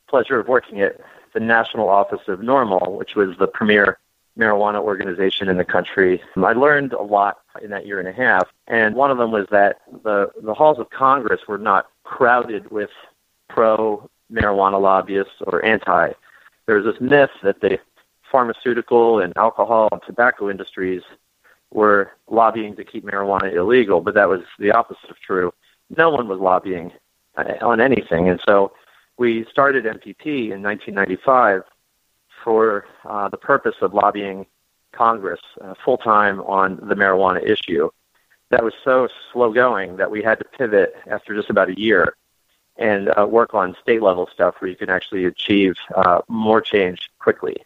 pleasure 0.08 0.40
of 0.40 0.48
working 0.48 0.80
at 0.80 0.98
the 1.34 1.40
National 1.40 1.88
Office 1.88 2.22
of 2.28 2.40
NORML, 2.40 2.96
which 2.96 3.14
was 3.14 3.36
the 3.38 3.46
premier 3.46 3.98
marijuana 4.38 4.80
organization 4.80 5.48
in 5.48 5.56
the 5.56 5.64
country. 5.64 6.22
I 6.36 6.52
learned 6.52 6.92
a 6.92 7.02
lot 7.02 7.40
in 7.62 7.70
that 7.70 7.86
year 7.86 7.98
and 7.98 8.08
a 8.08 8.12
half, 8.12 8.48
and 8.66 8.94
one 8.94 9.10
of 9.10 9.18
them 9.18 9.32
was 9.32 9.46
that 9.50 9.80
the 10.02 10.30
the 10.42 10.54
halls 10.54 10.78
of 10.78 10.90
Congress 10.90 11.40
were 11.48 11.58
not 11.58 11.88
crowded 12.04 12.70
with 12.70 12.90
pro 13.48 14.08
marijuana 14.32 14.80
lobbyists 14.80 15.34
or 15.46 15.64
anti. 15.64 16.12
There 16.66 16.76
was 16.76 16.84
this 16.84 17.00
myth 17.00 17.30
that 17.42 17.60
the 17.60 17.78
pharmaceutical 18.30 19.18
and 19.18 19.36
alcohol 19.36 19.88
and 19.90 20.00
tobacco 20.06 20.48
industries 20.48 21.02
were 21.72 22.12
lobbying 22.28 22.76
to 22.76 22.84
keep 22.84 23.04
marijuana 23.04 23.52
illegal, 23.52 24.00
but 24.00 24.14
that 24.14 24.28
was 24.28 24.42
the 24.58 24.70
opposite 24.70 25.10
of 25.10 25.18
true. 25.20 25.52
No 25.96 26.10
one 26.10 26.28
was 26.28 26.38
lobbying 26.38 26.92
uh, 27.36 27.54
on 27.60 27.80
anything, 27.80 28.28
and 28.28 28.40
so 28.46 28.72
we 29.18 29.44
started 29.50 29.84
MPP 29.84 30.50
in 30.50 30.62
1995 30.62 31.62
for 32.44 32.86
uh, 33.04 33.28
the 33.28 33.36
purpose 33.36 33.76
of 33.80 33.94
lobbying 33.94 34.46
Congress 34.92 35.40
uh, 35.60 35.74
full 35.84 35.98
time 35.98 36.40
on 36.40 36.76
the 36.76 36.94
marijuana 36.94 37.42
issue. 37.42 37.90
That 38.50 38.64
was 38.64 38.74
so 38.84 39.08
slow 39.32 39.52
going 39.52 39.96
that 39.98 40.10
we 40.10 40.22
had 40.22 40.38
to 40.40 40.44
pivot 40.44 40.94
after 41.06 41.34
just 41.34 41.50
about 41.50 41.68
a 41.68 41.80
year 41.80 42.16
and 42.76 43.10
uh, 43.16 43.26
work 43.26 43.54
on 43.54 43.76
state 43.80 44.02
level 44.02 44.28
stuff 44.32 44.56
where 44.58 44.70
you 44.70 44.76
can 44.76 44.90
actually 44.90 45.24
achieve 45.24 45.74
uh, 45.94 46.22
more 46.28 46.60
change 46.60 47.10
quickly. 47.18 47.56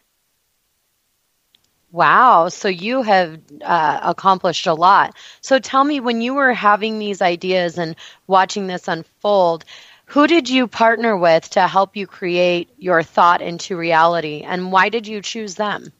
Wow. 1.91 2.49
So 2.49 2.67
you 2.67 3.03
have 3.03 3.39
uh, 3.63 4.01
accomplished 4.03 4.67
a 4.67 4.73
lot. 4.73 5.15
So 5.39 5.59
tell 5.59 5.85
me, 5.85 6.01
when 6.01 6.19
you 6.19 6.33
were 6.33 6.53
having 6.53 6.99
these 6.99 7.21
ideas 7.21 7.77
and 7.77 7.95
watching 8.27 8.67
this 8.67 8.89
unfold, 8.89 9.63
who 10.05 10.27
did 10.27 10.49
you 10.49 10.67
partner 10.67 11.17
with 11.17 11.49
to 11.51 11.67
help 11.67 11.95
you 11.95 12.07
create 12.07 12.69
your 12.77 13.01
thought 13.03 13.41
into 13.41 13.75
reality, 13.75 14.41
and 14.41 14.71
why 14.71 14.89
did 14.89 15.07
you 15.07 15.21
choose 15.21 15.55
them? 15.55 15.91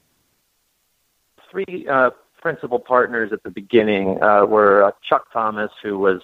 Three 1.50 1.88
uh, 1.90 2.12
principal 2.42 2.80
partners 2.80 3.32
at 3.34 3.42
the 3.44 3.50
beginning 3.50 4.22
uh, 4.22 4.46
were 4.46 4.84
uh, 4.84 4.92
Chuck 5.02 5.32
Thomas, 5.34 5.72
who 5.82 5.98
was, 5.98 6.22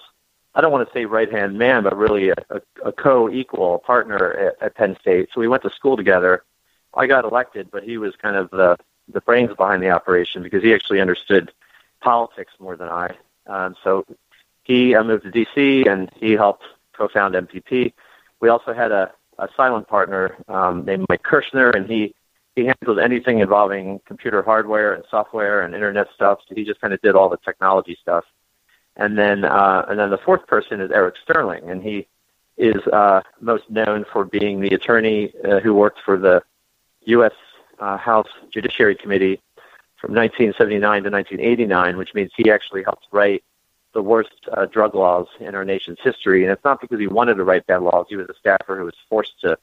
I 0.54 0.60
don't 0.60 0.70
want 0.70 0.86
to 0.86 0.92
say 0.94 1.04
right 1.04 1.30
hand 1.30 1.58
man, 1.58 1.82
but 1.82 1.96
really 1.96 2.30
a, 2.30 2.34
a, 2.50 2.60
a 2.84 2.92
co 2.92 3.28
equal 3.28 3.78
partner 3.80 4.32
at, 4.32 4.62
at 4.62 4.74
Penn 4.76 4.96
State. 5.00 5.30
So 5.34 5.40
we 5.40 5.48
went 5.48 5.64
to 5.64 5.70
school 5.70 5.96
together. 5.96 6.44
I 6.94 7.06
got 7.06 7.24
elected, 7.24 7.70
but 7.70 7.82
he 7.82 7.98
was 7.98 8.14
kind 8.16 8.36
of 8.36 8.50
the, 8.50 8.76
the 9.08 9.20
brains 9.20 9.56
behind 9.56 9.82
the 9.82 9.90
operation 9.90 10.42
because 10.42 10.62
he 10.62 10.72
actually 10.72 11.00
understood 11.00 11.50
politics 12.00 12.52
more 12.60 12.76
than 12.76 12.88
I. 12.88 13.16
Um, 13.46 13.74
so 13.82 14.04
he 14.62 14.94
uh, 14.94 15.02
moved 15.02 15.24
to 15.24 15.30
D.C. 15.30 15.86
and 15.88 16.10
he 16.20 16.32
helped 16.32 16.64
co-found 16.96 17.34
MPP. 17.34 17.92
We 18.40 18.48
also 18.48 18.72
had 18.72 18.92
a, 18.92 19.12
a 19.38 19.48
silent 19.56 19.88
partner 19.88 20.36
um, 20.48 20.84
named 20.84 21.06
Mike 21.08 21.22
Kirschner, 21.22 21.70
and 21.70 21.88
he 21.88 22.14
he 22.54 22.66
handled 22.66 22.98
anything 22.98 23.38
involving 23.38 24.00
computer 24.04 24.42
hardware 24.42 24.92
and 24.92 25.04
software 25.10 25.62
and 25.62 25.74
internet 25.74 26.08
stuff. 26.14 26.40
So 26.46 26.54
he 26.54 26.64
just 26.64 26.80
kind 26.80 26.92
of 26.92 27.00
did 27.00 27.14
all 27.14 27.30
the 27.30 27.38
technology 27.38 27.96
stuff. 28.00 28.24
And 28.96 29.16
then 29.16 29.44
uh, 29.44 29.86
and 29.88 29.98
then 29.98 30.10
the 30.10 30.18
fourth 30.18 30.46
person 30.46 30.80
is 30.80 30.90
Eric 30.90 31.14
Sterling, 31.22 31.68
and 31.68 31.82
he 31.82 32.06
is 32.58 32.76
uh, 32.88 33.22
most 33.40 33.68
known 33.70 34.04
for 34.12 34.24
being 34.24 34.60
the 34.60 34.74
attorney 34.74 35.32
uh, 35.44 35.60
who 35.60 35.74
worked 35.74 36.00
for 36.04 36.18
the 36.18 36.42
U.S. 37.06 37.32
Uh, 37.78 37.96
House 37.96 38.28
Judiciary 38.52 38.94
Committee 38.94 39.40
from 39.96 40.14
1979 40.14 41.04
to 41.04 41.10
1989, 41.10 41.96
which 41.96 42.12
means 42.12 42.30
he 42.36 42.50
actually 42.50 42.82
helped 42.82 43.06
write 43.12 43.42
the 43.92 44.02
worst 44.02 44.32
uh, 44.52 44.66
drug 44.66 44.94
laws 44.94 45.26
in 45.40 45.54
our 45.54 45.64
nation's 45.64 45.98
history. 46.02 46.42
And 46.42 46.52
it's 46.52 46.64
not 46.64 46.80
because 46.80 46.98
he 46.98 47.06
wanted 47.06 47.34
to 47.34 47.44
write 47.44 47.66
bad 47.66 47.82
laws. 47.82 48.06
He 48.08 48.16
was 48.16 48.28
a 48.28 48.34
staffer 48.34 48.76
who 48.76 48.84
was 48.84 48.94
forced 49.08 49.40
to 49.42 49.58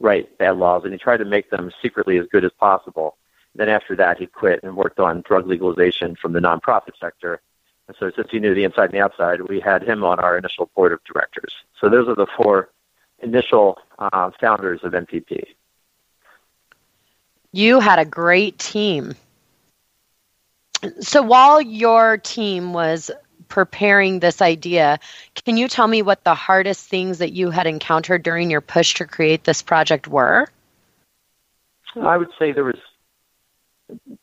write 0.00 0.38
bad 0.38 0.56
laws, 0.56 0.84
and 0.84 0.92
he 0.92 0.98
tried 0.98 1.18
to 1.18 1.24
make 1.24 1.50
them 1.50 1.70
secretly 1.82 2.18
as 2.18 2.26
good 2.26 2.44
as 2.44 2.52
possible. 2.52 3.16
Then 3.54 3.68
after 3.68 3.94
that, 3.96 4.18
he 4.18 4.26
quit 4.26 4.60
and 4.62 4.76
worked 4.76 4.98
on 4.98 5.22
drug 5.22 5.46
legalization 5.46 6.16
from 6.16 6.32
the 6.32 6.40
nonprofit 6.40 6.98
sector. 7.00 7.40
And 7.86 7.96
so 7.98 8.10
since 8.14 8.28
he 8.30 8.40
knew 8.40 8.54
the 8.54 8.64
inside 8.64 8.86
and 8.86 8.94
the 8.94 9.00
outside, 9.00 9.40
we 9.42 9.60
had 9.60 9.82
him 9.82 10.04
on 10.04 10.18
our 10.18 10.36
initial 10.36 10.70
board 10.74 10.92
of 10.92 11.04
directors. 11.04 11.54
So 11.80 11.88
those 11.88 12.08
are 12.08 12.14
the 12.14 12.26
four 12.36 12.70
initial 13.20 13.78
uh, 13.98 14.30
founders 14.40 14.80
of 14.82 14.92
MPP. 14.92 15.44
You 17.52 17.78
had 17.78 17.98
a 17.98 18.04
great 18.04 18.58
team. 18.58 19.14
So 21.00 21.22
while 21.22 21.60
your 21.60 22.18
team 22.18 22.72
was 22.72 23.10
preparing 23.48 24.20
this 24.20 24.42
idea. 24.42 24.98
Can 25.44 25.56
you 25.56 25.68
tell 25.68 25.86
me 25.86 26.02
what 26.02 26.24
the 26.24 26.34
hardest 26.34 26.88
things 26.88 27.18
that 27.18 27.32
you 27.32 27.50
had 27.50 27.66
encountered 27.66 28.22
during 28.22 28.50
your 28.50 28.60
push 28.60 28.94
to 28.94 29.06
create 29.06 29.44
this 29.44 29.62
project 29.62 30.08
were? 30.08 30.48
I 32.00 32.16
would 32.16 32.30
say 32.38 32.52
there 32.52 32.64
was 32.64 32.80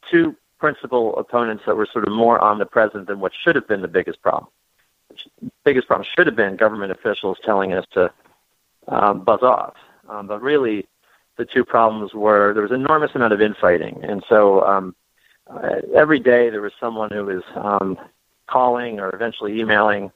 two 0.10 0.36
principal 0.60 1.18
opponents 1.18 1.64
that 1.66 1.76
were 1.76 1.88
sort 1.92 2.08
of 2.08 2.14
more 2.14 2.42
omnipresent 2.42 3.08
than 3.08 3.20
what 3.20 3.32
should 3.34 3.56
have 3.56 3.68
been 3.68 3.82
the 3.82 3.88
biggest 3.88 4.22
problem. 4.22 4.48
The 5.42 5.52
biggest 5.64 5.88
problem 5.88 6.08
should 6.16 6.28
have 6.28 6.36
been 6.36 6.56
government 6.56 6.92
officials 6.92 7.38
telling 7.44 7.74
us 7.74 7.86
to 7.94 8.12
um, 8.88 9.24
buzz 9.24 9.42
off. 9.42 9.76
Um, 10.10 10.28
but 10.28 10.42
really, 10.42 10.88
the 11.38 11.46
two 11.46 11.64
problems 11.64 12.14
were 12.14 12.54
there 12.54 12.64
was 12.64 12.72
enormous 12.72 13.12
amount 13.16 13.34
of 13.34 13.42
infighting, 13.42 14.04
and 14.04 14.24
so 14.28 14.66
um, 14.66 14.96
uh, 15.48 15.78
every 15.96 16.20
day 16.20 16.50
there 16.50 16.62
was 16.62 16.74
someone 16.80 17.10
who 17.12 17.26
was 17.26 17.44
um, 17.56 17.98
calling 18.52 19.00
or 19.00 19.14
eventually 19.14 19.60
emailing 19.60 20.12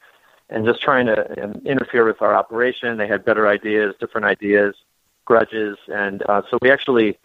and 0.50 0.66
just 0.66 0.82
trying 0.82 1.08
to 1.08 1.44
um, 1.44 1.62
interfere 1.66 2.06
with 2.06 2.22
our 2.22 2.36
operation. 2.36 2.98
They 2.98 3.08
had 3.08 3.26
better 3.26 3.48
ideas, 3.48 3.96
different 4.00 4.26
ideas, 4.26 4.76
grudges, 5.26 5.78
and 5.88 6.24
uh, 6.30 6.44
so 6.50 6.60
we 6.62 6.70
actually 6.70 7.18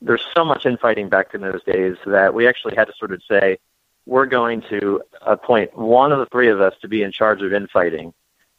there's 0.00 0.24
so 0.36 0.44
much 0.44 0.64
infighting 0.64 1.08
back 1.08 1.34
in 1.34 1.40
those 1.40 1.62
days 1.64 1.96
that 2.06 2.32
we 2.32 2.46
actually 2.46 2.76
had 2.76 2.86
to 2.86 2.92
sort 2.96 3.12
of 3.12 3.20
say 3.28 3.58
we're 4.06 4.26
going 4.26 4.62
to 4.70 5.02
appoint 5.22 5.76
one 5.76 6.12
of 6.12 6.18
the 6.18 6.26
three 6.26 6.48
of 6.48 6.60
us 6.60 6.74
to 6.80 6.88
be 6.88 7.02
in 7.02 7.10
charge 7.10 7.42
of 7.42 7.52
infighting, 7.52 8.14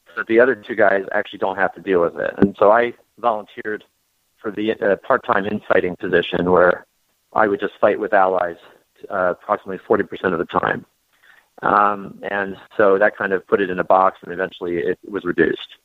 so 0.07 0.13
that 0.17 0.27
the 0.27 0.39
other 0.39 0.55
two 0.55 0.75
guys 0.75 1.05
actually 1.11 1.39
don't 1.39 1.55
have 1.55 1.73
to 1.75 1.81
deal 1.81 2.01
with 2.01 2.17
it. 2.19 2.33
And 2.37 2.55
so 2.59 2.71
I 2.71 2.93
volunteered 3.19 3.83
for 4.37 4.51
the 4.51 4.73
uh, 4.73 4.95
part-time 4.97 5.45
infighting 5.45 5.95
position 5.95 6.51
where 6.51 6.85
I 7.33 7.47
would 7.47 7.59
just 7.59 7.73
fight 7.79 7.99
with 7.99 8.13
allies 8.13 8.57
uh, 9.09 9.33
approximately 9.41 9.79
40% 9.79 10.33
of 10.33 10.39
the 10.39 10.45
time. 10.45 10.85
Um, 11.61 12.19
and 12.29 12.57
so 12.77 12.97
that 12.97 13.17
kind 13.17 13.33
of 13.33 13.45
put 13.47 13.61
it 13.61 13.69
in 13.69 13.79
a 13.79 13.83
box, 13.83 14.19
and 14.23 14.31
eventually 14.31 14.77
it 14.77 14.97
was 15.09 15.25
reduced. 15.25 15.75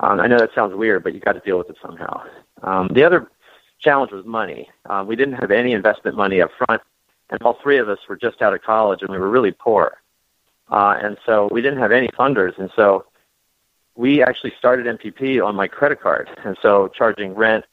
Um, 0.00 0.18
I 0.20 0.26
know 0.26 0.38
that 0.38 0.54
sounds 0.54 0.74
weird, 0.74 1.04
but 1.04 1.14
you 1.14 1.20
got 1.20 1.32
to 1.32 1.40
deal 1.40 1.58
with 1.58 1.68
it 1.68 1.76
somehow. 1.82 2.22
Um, 2.62 2.88
the 2.92 3.04
other 3.04 3.30
challenge 3.78 4.12
was 4.12 4.24
money. 4.24 4.70
Um, 4.88 5.06
we 5.06 5.16
didn't 5.16 5.34
have 5.34 5.50
any 5.50 5.72
investment 5.72 6.16
money 6.16 6.40
up 6.40 6.50
front, 6.56 6.82
and 7.28 7.42
all 7.42 7.58
three 7.62 7.78
of 7.78 7.88
us 7.88 7.98
were 8.08 8.16
just 8.16 8.40
out 8.40 8.54
of 8.54 8.62
college, 8.62 9.02
and 9.02 9.10
we 9.10 9.18
were 9.18 9.28
really 9.28 9.52
poor. 9.52 10.00
Uh, 10.70 10.96
and 11.02 11.18
so 11.26 11.48
we 11.50 11.60
didn't 11.60 11.80
have 11.80 11.92
any 11.92 12.08
funders, 12.08 12.56
and 12.58 12.70
so 12.76 13.04
we 13.96 14.22
actually 14.22 14.52
started 14.58 14.86
MPP 14.86 15.44
on 15.44 15.54
my 15.54 15.66
credit 15.68 16.00
card, 16.00 16.30
and 16.44 16.56
so 16.62 16.88
charging 16.88 17.34
rent, 17.34 17.64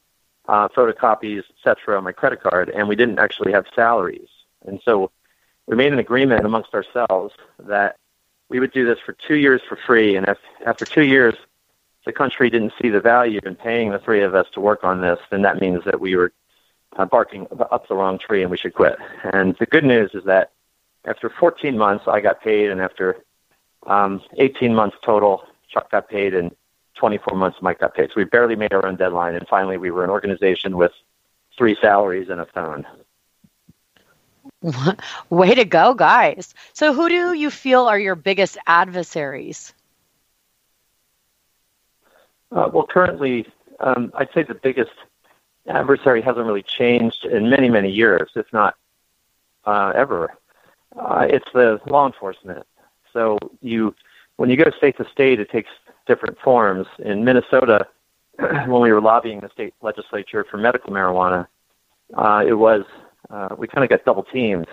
uh, 0.47 0.67
photocopies, 0.69 1.43
etc. 1.57 1.97
on 1.97 2.03
my 2.03 2.11
credit 2.11 2.41
card, 2.41 2.69
and 2.69 2.89
we 2.89 2.95
didn't 2.95 3.19
actually 3.19 3.51
have 3.51 3.65
salaries. 3.73 4.27
And 4.65 4.81
so 4.83 5.11
we 5.67 5.75
made 5.75 5.93
an 5.93 5.99
agreement 5.99 6.45
amongst 6.45 6.73
ourselves 6.73 7.33
that 7.59 7.97
we 8.49 8.59
would 8.59 8.71
do 8.71 8.85
this 8.85 8.97
for 9.05 9.13
two 9.13 9.35
years 9.35 9.61
for 9.67 9.77
free, 9.85 10.15
and 10.15 10.27
if 10.27 10.37
after 10.65 10.85
two 10.85 11.03
years 11.03 11.35
the 12.05 12.13
country 12.13 12.49
didn't 12.49 12.73
see 12.81 12.89
the 12.89 13.01
value 13.01 13.41
in 13.45 13.55
paying 13.55 13.91
the 13.91 13.99
three 13.99 14.23
of 14.23 14.33
us 14.33 14.47
to 14.53 14.61
work 14.61 14.83
on 14.83 15.01
this, 15.01 15.19
then 15.29 15.41
that 15.41 15.59
means 15.59 15.83
that 15.83 15.99
we 15.99 16.15
were 16.15 16.31
uh, 16.95 17.05
barking 17.05 17.45
up 17.59 17.87
the 17.89 17.95
wrong 17.95 18.17
tree 18.17 18.41
and 18.41 18.49
we 18.49 18.57
should 18.57 18.73
quit. 18.73 18.97
And 19.33 19.55
the 19.59 19.65
good 19.65 19.83
news 19.83 20.11
is 20.13 20.23
that 20.23 20.51
after 21.03 21.29
14 21.29 21.77
months, 21.77 22.05
I 22.07 22.21
got 22.21 22.41
paid, 22.41 22.69
and 22.69 22.81
after 22.81 23.17
um, 23.85 24.21
18 24.37 24.73
months 24.73 24.97
total, 25.03 25.43
Chuck 25.69 25.91
got 25.91 26.09
paid, 26.09 26.33
and 26.33 26.55
24 26.95 27.37
months, 27.37 27.57
Mike 27.61 27.79
got 27.79 27.93
paid. 27.93 28.09
So 28.09 28.13
we 28.17 28.23
barely 28.23 28.55
made 28.55 28.73
our 28.73 28.85
own 28.85 28.95
deadline, 28.95 29.35
and 29.35 29.47
finally, 29.47 29.77
we 29.77 29.91
were 29.91 30.03
an 30.03 30.09
organization 30.09 30.77
with 30.77 30.91
three 31.57 31.77
salaries 31.81 32.29
and 32.29 32.39
a 32.39 32.45
phone. 32.45 32.85
Way 35.29 35.55
to 35.55 35.65
go, 35.65 35.93
guys. 35.93 36.53
So, 36.73 36.93
who 36.93 37.09
do 37.09 37.33
you 37.33 37.49
feel 37.49 37.85
are 37.87 37.99
your 37.99 38.15
biggest 38.15 38.57
adversaries? 38.67 39.73
Uh, 42.51 42.69
well, 42.73 42.87
currently, 42.87 43.45
um, 43.79 44.11
I'd 44.15 44.29
say 44.33 44.43
the 44.43 44.55
biggest 44.55 44.91
adversary 45.67 46.21
hasn't 46.21 46.45
really 46.45 46.63
changed 46.63 47.25
in 47.25 47.49
many, 47.49 47.69
many 47.69 47.91
years, 47.91 48.29
if 48.35 48.45
not 48.53 48.75
uh, 49.65 49.91
ever. 49.95 50.33
Uh, 50.95 51.27
it's 51.29 51.47
the 51.53 51.79
law 51.87 52.05
enforcement. 52.07 52.65
So 53.13 53.37
you, 53.61 53.93
when 54.37 54.49
you 54.49 54.57
go 54.57 54.71
state 54.77 54.97
to 54.97 55.05
state, 55.11 55.39
it 55.39 55.49
takes 55.49 55.69
different 56.05 56.39
forms. 56.39 56.87
In 56.99 57.23
Minnesota, 57.23 57.87
when 58.39 58.81
we 58.81 58.91
were 58.91 59.01
lobbying 59.01 59.41
the 59.41 59.49
state 59.49 59.73
legislature 59.81 60.45
for 60.49 60.57
medical 60.57 60.91
marijuana, 60.91 61.47
uh, 62.13 62.43
it 62.47 62.53
was 62.53 62.83
uh, 63.29 63.49
we 63.57 63.67
kind 63.67 63.83
of 63.83 63.89
got 63.89 64.05
double 64.05 64.23
teamed. 64.23 64.67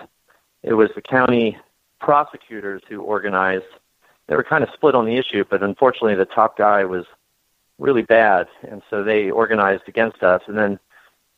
It 0.63 0.73
was 0.73 0.89
the 0.95 1.01
county 1.01 1.57
prosecutors 1.99 2.81
who 2.89 3.01
organized. 3.01 3.65
They 4.27 4.35
were 4.35 4.43
kind 4.43 4.63
of 4.63 4.69
split 4.73 4.95
on 4.95 5.05
the 5.05 5.15
issue, 5.15 5.43
but 5.49 5.61
unfortunately, 5.61 6.15
the 6.15 6.25
top 6.25 6.57
guy 6.57 6.85
was 6.85 7.05
really 7.77 8.01
bad, 8.01 8.47
and 8.63 8.81
so 8.89 9.03
they 9.03 9.29
organized 9.29 9.83
against 9.87 10.23
us. 10.23 10.41
And 10.47 10.57
then, 10.57 10.79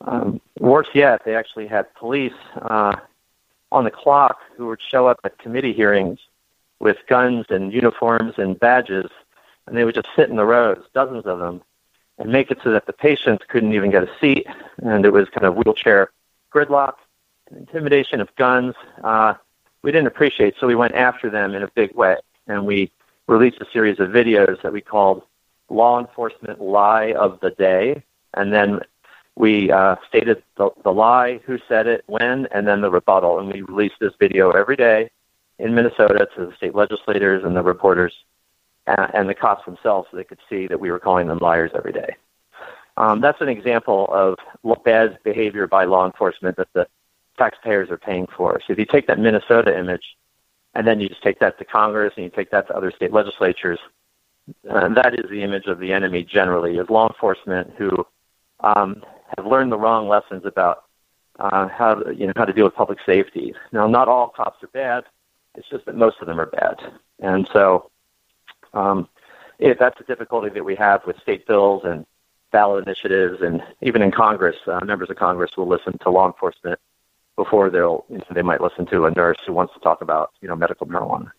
um, 0.01 0.41
worse 0.59 0.87
yet, 0.93 1.25
they 1.25 1.35
actually 1.35 1.67
had 1.67 1.93
police 1.95 2.33
uh, 2.61 2.95
on 3.71 3.83
the 3.83 3.91
clock 3.91 4.37
who 4.55 4.67
would 4.67 4.81
show 4.81 5.07
up 5.07 5.19
at 5.23 5.37
committee 5.39 5.73
hearings 5.73 6.19
with 6.79 6.97
guns 7.07 7.47
and 7.49 7.73
uniforms 7.73 8.35
and 8.37 8.59
badges, 8.59 9.09
and 9.65 9.75
they 9.75 9.83
would 9.83 9.95
just 9.95 10.07
sit 10.15 10.29
in 10.29 10.35
the 10.35 10.45
rows, 10.45 10.83
dozens 10.93 11.25
of 11.25 11.39
them, 11.39 11.61
and 12.19 12.31
make 12.31 12.51
it 12.51 12.59
so 12.63 12.71
that 12.71 12.85
the 12.85 12.93
patients 12.93 13.43
couldn't 13.47 13.73
even 13.73 13.91
get 13.91 14.03
a 14.03 14.09
seat, 14.19 14.47
and 14.83 15.05
it 15.05 15.11
was 15.11 15.27
kind 15.29 15.45
of 15.45 15.55
wheelchair 15.55 16.11
gridlock, 16.53 16.93
intimidation 17.55 18.21
of 18.21 18.33
guns. 18.35 18.75
Uh, 19.03 19.33
we 19.81 19.91
didn't 19.91 20.07
appreciate, 20.07 20.55
so 20.59 20.67
we 20.67 20.75
went 20.75 20.95
after 20.95 21.29
them 21.29 21.53
in 21.53 21.63
a 21.63 21.69
big 21.75 21.93
way, 21.95 22.17
and 22.47 22.65
we 22.65 22.91
released 23.27 23.57
a 23.61 23.65
series 23.71 23.99
of 23.99 24.09
videos 24.09 24.61
that 24.61 24.73
we 24.73 24.81
called 24.81 25.23
law 25.69 25.99
enforcement 25.99 26.61
lie 26.61 27.13
of 27.13 27.39
the 27.41 27.51
day, 27.51 28.03
and 28.33 28.53
then 28.53 28.79
we 29.35 29.71
uh, 29.71 29.95
stated 30.07 30.41
the, 30.57 30.69
the 30.83 30.91
lie, 30.91 31.39
who 31.45 31.59
said 31.67 31.85
it, 31.85 32.03
when, 32.07 32.47
and 32.47 32.67
then 32.67 32.81
the 32.81 32.89
rebuttal. 32.89 33.39
And 33.39 33.51
we 33.51 33.61
released 33.61 33.95
this 33.99 34.13
video 34.19 34.51
every 34.51 34.75
day 34.75 35.11
in 35.59 35.75
Minnesota 35.75 36.27
to 36.35 36.47
the 36.47 36.55
state 36.55 36.73
legislators 36.73 37.43
and 37.43 37.55
the 37.55 37.61
reporters 37.61 38.13
uh, 38.87 39.07
and 39.13 39.29
the 39.29 39.35
cops 39.35 39.65
themselves 39.65 40.07
so 40.09 40.17
they 40.17 40.23
could 40.23 40.39
see 40.49 40.67
that 40.67 40.79
we 40.79 40.89
were 40.89 40.99
calling 40.99 41.27
them 41.27 41.37
liars 41.39 41.71
every 41.75 41.93
day. 41.93 42.15
Um, 42.95 43.21
that's 43.21 43.41
an 43.41 43.49
example 43.49 44.07
of 44.11 44.37
bad 44.83 45.19
behavior 45.23 45.67
by 45.67 45.85
law 45.85 46.05
enforcement 46.05 46.57
that 46.57 46.69
the 46.73 46.87
taxpayers 47.37 47.89
are 47.89 47.97
paying 47.97 48.27
for. 48.35 48.59
So 48.65 48.73
if 48.73 48.79
you 48.79 48.85
take 48.85 49.07
that 49.07 49.19
Minnesota 49.19 49.77
image 49.77 50.03
and 50.73 50.85
then 50.85 50.99
you 50.99 51.09
just 51.09 51.23
take 51.23 51.39
that 51.39 51.57
to 51.59 51.65
Congress 51.65 52.13
and 52.17 52.23
you 52.23 52.29
take 52.29 52.51
that 52.51 52.67
to 52.67 52.75
other 52.75 52.91
state 52.91 53.13
legislatures, 53.13 53.79
uh, 54.69 54.89
that 54.89 55.13
is 55.13 55.29
the 55.29 55.43
image 55.43 55.65
of 55.65 55.79
the 55.79 55.91
enemy 55.91 56.23
generally, 56.23 56.77
is 56.77 56.89
law 56.89 57.07
enforcement 57.07 57.73
who 57.77 58.05
um, 58.61 59.03
have 59.35 59.45
learned 59.45 59.71
the 59.71 59.77
wrong 59.77 60.07
lessons 60.07 60.43
about 60.45 60.83
uh, 61.39 61.67
how 61.67 61.95
to, 61.95 62.15
you 62.15 62.25
know 62.27 62.33
how 62.35 62.45
to 62.45 62.53
deal 62.53 62.65
with 62.65 62.73
public 62.73 62.99
safety. 63.05 63.53
Now, 63.71 63.87
not 63.87 64.07
all 64.07 64.29
cops 64.29 64.63
are 64.63 64.67
bad. 64.67 65.03
It's 65.55 65.69
just 65.69 65.85
that 65.85 65.95
most 65.95 66.17
of 66.21 66.27
them 66.27 66.39
are 66.39 66.45
bad, 66.45 66.77
and 67.19 67.47
so 67.51 67.89
um, 68.73 69.09
if 69.59 69.77
that's 69.77 69.97
the 69.97 70.03
difficulty 70.03 70.49
that 70.49 70.63
we 70.63 70.75
have 70.75 71.01
with 71.05 71.19
state 71.19 71.45
bills 71.47 71.83
and 71.83 72.05
ballot 72.51 72.87
initiatives, 72.87 73.41
and 73.41 73.61
even 73.81 74.01
in 74.01 74.11
Congress, 74.11 74.55
uh, 74.67 74.79
members 74.85 75.09
of 75.09 75.17
Congress 75.17 75.51
will 75.57 75.67
listen 75.67 75.97
to 75.99 76.09
law 76.09 76.27
enforcement 76.27 76.79
before 77.37 77.69
they'll 77.69 78.03
you 78.09 78.17
know, 78.17 78.25
they 78.33 78.41
might 78.41 78.59
listen 78.59 78.85
to 78.87 79.05
a 79.05 79.11
nurse 79.11 79.37
who 79.45 79.53
wants 79.53 79.73
to 79.75 79.79
talk 79.79 80.01
about 80.01 80.31
you 80.41 80.49
know 80.49 80.55
medical 80.55 80.85
marijuana. 80.85 81.31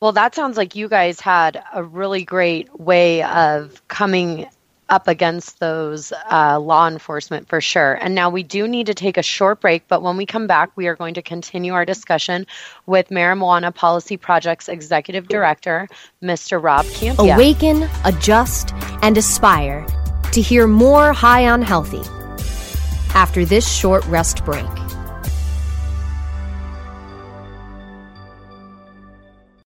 Well, 0.00 0.12
that 0.12 0.34
sounds 0.34 0.56
like 0.56 0.74
you 0.74 0.88
guys 0.88 1.20
had 1.20 1.62
a 1.72 1.82
really 1.82 2.24
great 2.24 2.78
way 2.78 3.22
of 3.22 3.86
coming 3.88 4.46
up 4.88 5.08
against 5.08 5.58
those 5.58 6.12
uh, 6.30 6.60
law 6.60 6.86
enforcement 6.86 7.48
for 7.48 7.60
sure. 7.60 7.94
And 7.94 8.14
now 8.14 8.30
we 8.30 8.42
do 8.42 8.68
need 8.68 8.86
to 8.86 8.94
take 8.94 9.16
a 9.16 9.22
short 9.22 9.60
break, 9.60 9.88
but 9.88 10.02
when 10.02 10.16
we 10.16 10.26
come 10.26 10.46
back, 10.46 10.70
we 10.76 10.86
are 10.86 10.94
going 10.94 11.14
to 11.14 11.22
continue 11.22 11.72
our 11.72 11.84
discussion 11.84 12.46
with 12.84 13.08
Marijuana 13.08 13.74
Policy 13.74 14.16
Project's 14.16 14.68
Executive 14.68 15.26
Director, 15.28 15.88
Mr. 16.22 16.62
Rob 16.62 16.84
Kampia. 16.86 17.34
Awaken, 17.34 17.88
adjust, 18.04 18.72
and 19.02 19.18
aspire 19.18 19.84
to 20.30 20.40
hear 20.40 20.68
more 20.68 21.12
high 21.12 21.48
on 21.48 21.62
healthy 21.62 22.02
after 23.14 23.44
this 23.44 23.68
short 23.68 24.04
rest 24.06 24.44
break. 24.44 24.85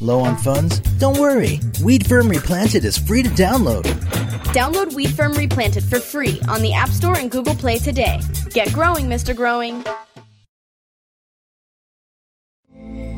Low 0.00 0.20
on 0.20 0.36
funds? 0.36 0.80
Don't 0.98 1.18
worry. 1.18 1.58
Weed 1.82 2.06
Firm 2.06 2.28
Replanted 2.28 2.84
is 2.84 2.98
free 2.98 3.22
to 3.22 3.30
download. 3.30 3.84
Download 4.52 4.92
Weed 4.94 5.10
Firm 5.10 5.32
Replanted 5.32 5.84
for 5.84 6.00
free 6.00 6.38
on 6.48 6.60
the 6.60 6.74
App 6.74 6.90
Store 6.90 7.16
and 7.16 7.30
Google 7.30 7.54
Play 7.54 7.78
today. 7.78 8.20
Get 8.50 8.72
growing, 8.72 9.06
Mr. 9.06 9.34
Growing. 9.34 9.84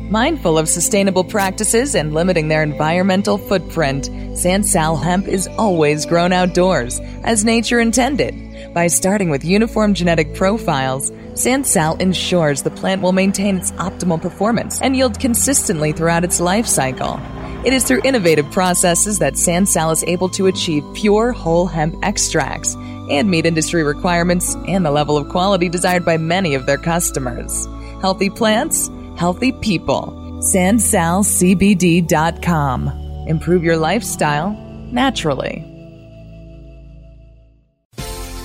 Mindful 0.09 0.57
of 0.57 0.67
sustainable 0.67 1.23
practices 1.23 1.93
and 1.93 2.15
limiting 2.15 2.47
their 2.47 2.63
environmental 2.63 3.37
footprint, 3.37 4.05
Sansal 4.05 5.03
hemp 5.03 5.27
is 5.27 5.47
always 5.57 6.05
grown 6.07 6.33
outdoors, 6.33 6.99
as 7.23 7.45
nature 7.45 7.79
intended. 7.79 8.33
By 8.73 8.87
starting 8.87 9.29
with 9.29 9.45
uniform 9.45 9.93
genetic 9.93 10.33
profiles, 10.33 11.11
Sansal 11.33 11.99
ensures 12.01 12.61
the 12.61 12.71
plant 12.71 13.01
will 13.01 13.11
maintain 13.11 13.57
its 13.57 13.71
optimal 13.73 14.21
performance 14.21 14.81
and 14.81 14.95
yield 14.95 15.19
consistently 15.19 15.91
throughout 15.91 16.23
its 16.23 16.39
life 16.39 16.67
cycle. 16.67 17.19
It 17.65 17.73
is 17.73 17.83
through 17.83 18.03
innovative 18.03 18.49
processes 18.51 19.19
that 19.19 19.33
Sansal 19.33 19.91
is 19.91 20.03
able 20.05 20.29
to 20.29 20.47
achieve 20.47 20.83
pure 20.93 21.31
whole 21.31 21.67
hemp 21.67 21.95
extracts 22.03 22.75
and 22.75 23.29
meet 23.29 23.45
industry 23.45 23.83
requirements 23.83 24.55
and 24.67 24.83
the 24.85 24.91
level 24.91 25.17
of 25.17 25.29
quality 25.29 25.69
desired 25.69 26.05
by 26.05 26.17
many 26.17 26.55
of 26.55 26.65
their 26.65 26.77
customers. 26.77 27.67
Healthy 28.01 28.29
plants, 28.29 28.89
healthy 29.17 29.51
people. 29.51 30.15
SansalCBD.com. 30.39 32.87
Improve 33.27 33.63
your 33.63 33.77
lifestyle 33.77 34.51
naturally. 34.91 35.68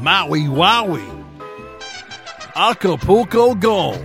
Maui 0.00 0.42
Wowie, 0.42 1.21
Acapulco 2.54 3.54
Gold, 3.54 4.04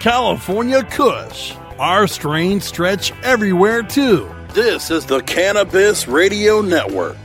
California 0.00 0.82
Kush, 0.82 1.54
Our 1.78 2.08
strains 2.08 2.64
stretch 2.64 3.12
everywhere, 3.22 3.82
too. 3.82 4.28
This 4.52 4.90
is 4.90 5.06
the 5.06 5.20
Cannabis 5.20 6.08
Radio 6.08 6.62
Network. 6.62 7.16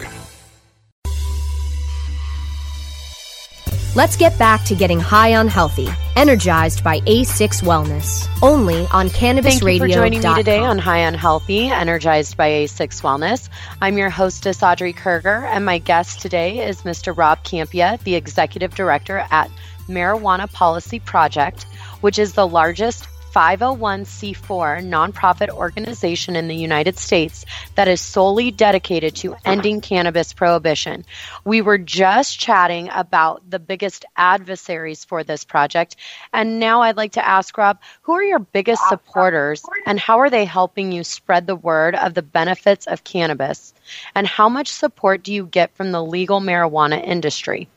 Let's 3.94 4.16
get 4.16 4.40
back 4.40 4.64
to 4.68 4.74
getting 4.74 5.02
high 5.02 5.36
on 5.36 5.50
healthy, 5.50 5.90
energized 6.16 6.82
by 6.82 7.02
A6 7.02 7.62
Wellness, 7.62 8.26
only 8.42 8.86
on 8.86 9.10
Thank 9.10 9.62
you 9.62 9.80
for 9.80 9.88
joining 9.90 10.22
me 10.22 10.36
today 10.36 10.60
on 10.60 10.78
High 10.78 11.06
on 11.08 11.14
Healthy, 11.14 11.68
energized 11.68 12.38
by 12.38 12.48
A6 12.52 13.02
Wellness. 13.02 13.50
I'm 13.82 13.98
your 13.98 14.10
hostess, 14.10 14.64
Audrey 14.64 14.94
Kerger, 14.94 15.44
and 15.44 15.66
my 15.66 15.78
guest 15.78 16.22
today 16.22 16.66
is 16.66 16.84
Mr. 16.84 17.16
Rob 17.16 17.44
Kampia, 17.44 18.02
the 18.04 18.16
Executive 18.16 18.74
Director 18.74 19.28
at 19.30 19.52
Marijuana 19.90 20.50
Policy 20.50 21.02
Project, 21.02 21.64
which 22.00 22.18
is 22.18 22.32
the 22.32 22.48
largest 22.48 23.11
501c4 23.34 24.86
nonprofit 24.86 25.50
organization 25.50 26.36
in 26.36 26.48
the 26.48 26.56
United 26.56 26.98
States 26.98 27.46
that 27.76 27.88
is 27.88 28.02
solely 28.02 28.52
dedicated 28.52 29.16
to 29.18 29.36
ending 29.46 29.82
cannabis 29.82 30.34
prohibition. 30.34 31.06
We 31.46 31.62
were 31.62 31.78
just 31.78 32.40
chatting 32.40 32.90
about 32.92 33.50
the 33.50 33.60
biggest 33.60 34.06
adversaries 34.16 35.06
for 35.06 35.24
this 35.24 35.44
project, 35.44 35.96
and 36.34 36.60
now 36.60 36.82
I'd 36.82 36.98
like 36.98 37.14
to 37.14 37.26
ask 37.26 37.58
Rob, 37.58 37.80
who 38.02 38.14
are 38.14 38.24
your 38.24 38.40
biggest 38.40 38.88
supporters 38.90 39.66
and 39.86 40.00
how 40.00 40.20
are 40.20 40.30
they 40.30 40.46
helping 40.46 40.92
you 40.92 41.04
spread 41.04 41.48
the 41.48 41.56
word 41.56 41.96
of 41.96 42.14
the 42.14 42.22
benefits 42.22 42.88
of 42.88 43.04
cannabis? 43.04 43.74
And 44.16 44.28
how 44.28 44.50
much 44.50 44.70
support 44.70 45.24
do 45.24 45.34
you 45.34 45.46
get 45.46 45.76
from 45.76 45.92
the 45.92 46.04
legal 46.04 46.40
marijuana 46.40 47.04
industry? 47.04 47.68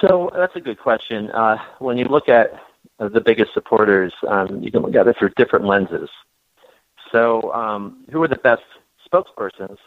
So 0.00 0.30
that's 0.34 0.56
a 0.56 0.60
good 0.60 0.78
question. 0.78 1.30
Uh, 1.30 1.58
when 1.78 1.98
you 1.98 2.06
look 2.06 2.28
at 2.28 2.52
the 3.08 3.20
biggest 3.20 3.54
supporters, 3.54 4.12
um, 4.28 4.62
you 4.62 4.70
can 4.70 4.82
look 4.82 4.94
at 4.94 5.06
it 5.06 5.16
through 5.18 5.30
different 5.30 5.64
lenses. 5.64 6.10
So, 7.10 7.52
um, 7.52 8.04
who 8.12 8.22
are 8.22 8.28
the 8.28 8.36
best 8.36 8.62
spokespersons? 9.10 9.78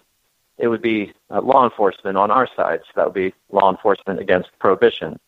It 0.58 0.68
would 0.68 0.82
be 0.82 1.14
uh, 1.30 1.42
law 1.42 1.64
enforcement 1.64 2.18
on 2.18 2.32
our 2.32 2.48
side. 2.56 2.82
So 2.86 2.92
that 2.96 3.06
would 3.06 3.14
be 3.14 3.34
Law 3.52 3.72
Enforcement 3.72 4.20
Against 4.20 4.50
Prohibition, 4.60 5.20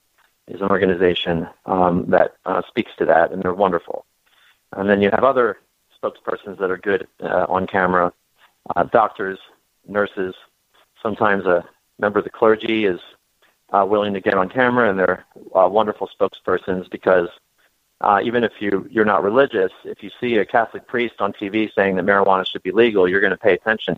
is 0.48 0.62
an 0.62 0.70
organization 0.70 1.48
um, 1.66 2.06
that 2.10 2.36
uh, 2.46 2.62
speaks 2.68 2.92
to 2.98 3.06
that, 3.06 3.32
and 3.32 3.42
they're 3.42 3.54
wonderful. 3.54 4.06
And 4.74 4.90
then 4.90 5.02
you 5.02 5.10
have 5.12 5.24
other 5.24 5.58
spokespersons 6.02 6.60
that 6.60 6.70
are 6.70 6.78
good 6.78 7.08
uh, 7.24 7.46
on 7.50 7.66
camera, 7.66 8.14
uh, 8.76 8.84
doctors, 8.84 9.40
nurses. 9.88 10.36
Sometimes 11.02 11.46
a 11.46 11.66
member 12.00 12.20
of 12.20 12.26
the 12.26 12.32
clergy 12.32 12.86
is 12.86 13.00
uh, 13.72 13.86
willing 13.88 14.14
to 14.14 14.22
get 14.22 14.36
on 14.36 14.50
camera, 14.50 14.90
and 14.90 15.00
they're 15.00 15.26
uh, 15.56 15.68
wonderful 15.68 16.10
spokespersons 16.20 16.90
because 16.92 17.30
uh, 18.02 18.20
even 18.24 18.44
if 18.44 18.54
you 18.60 18.88
you're 18.90 19.06
not 19.06 19.24
religious, 19.24 19.72
if 19.84 20.04
you 20.04 20.12
see 20.20 20.36
a 20.38 20.46
Catholic 20.46 20.88
priest 20.88 21.16
on 21.20 21.34
TV 21.34 21.72
saying 21.74 21.96
that 21.96 22.06
marijuana 22.06 22.46
should 22.46 22.64
be 22.64 22.72
legal, 22.72 23.08
you're 23.08 23.22
going 23.22 23.32
to 23.32 23.38
pay 23.38 23.54
attention 23.54 23.98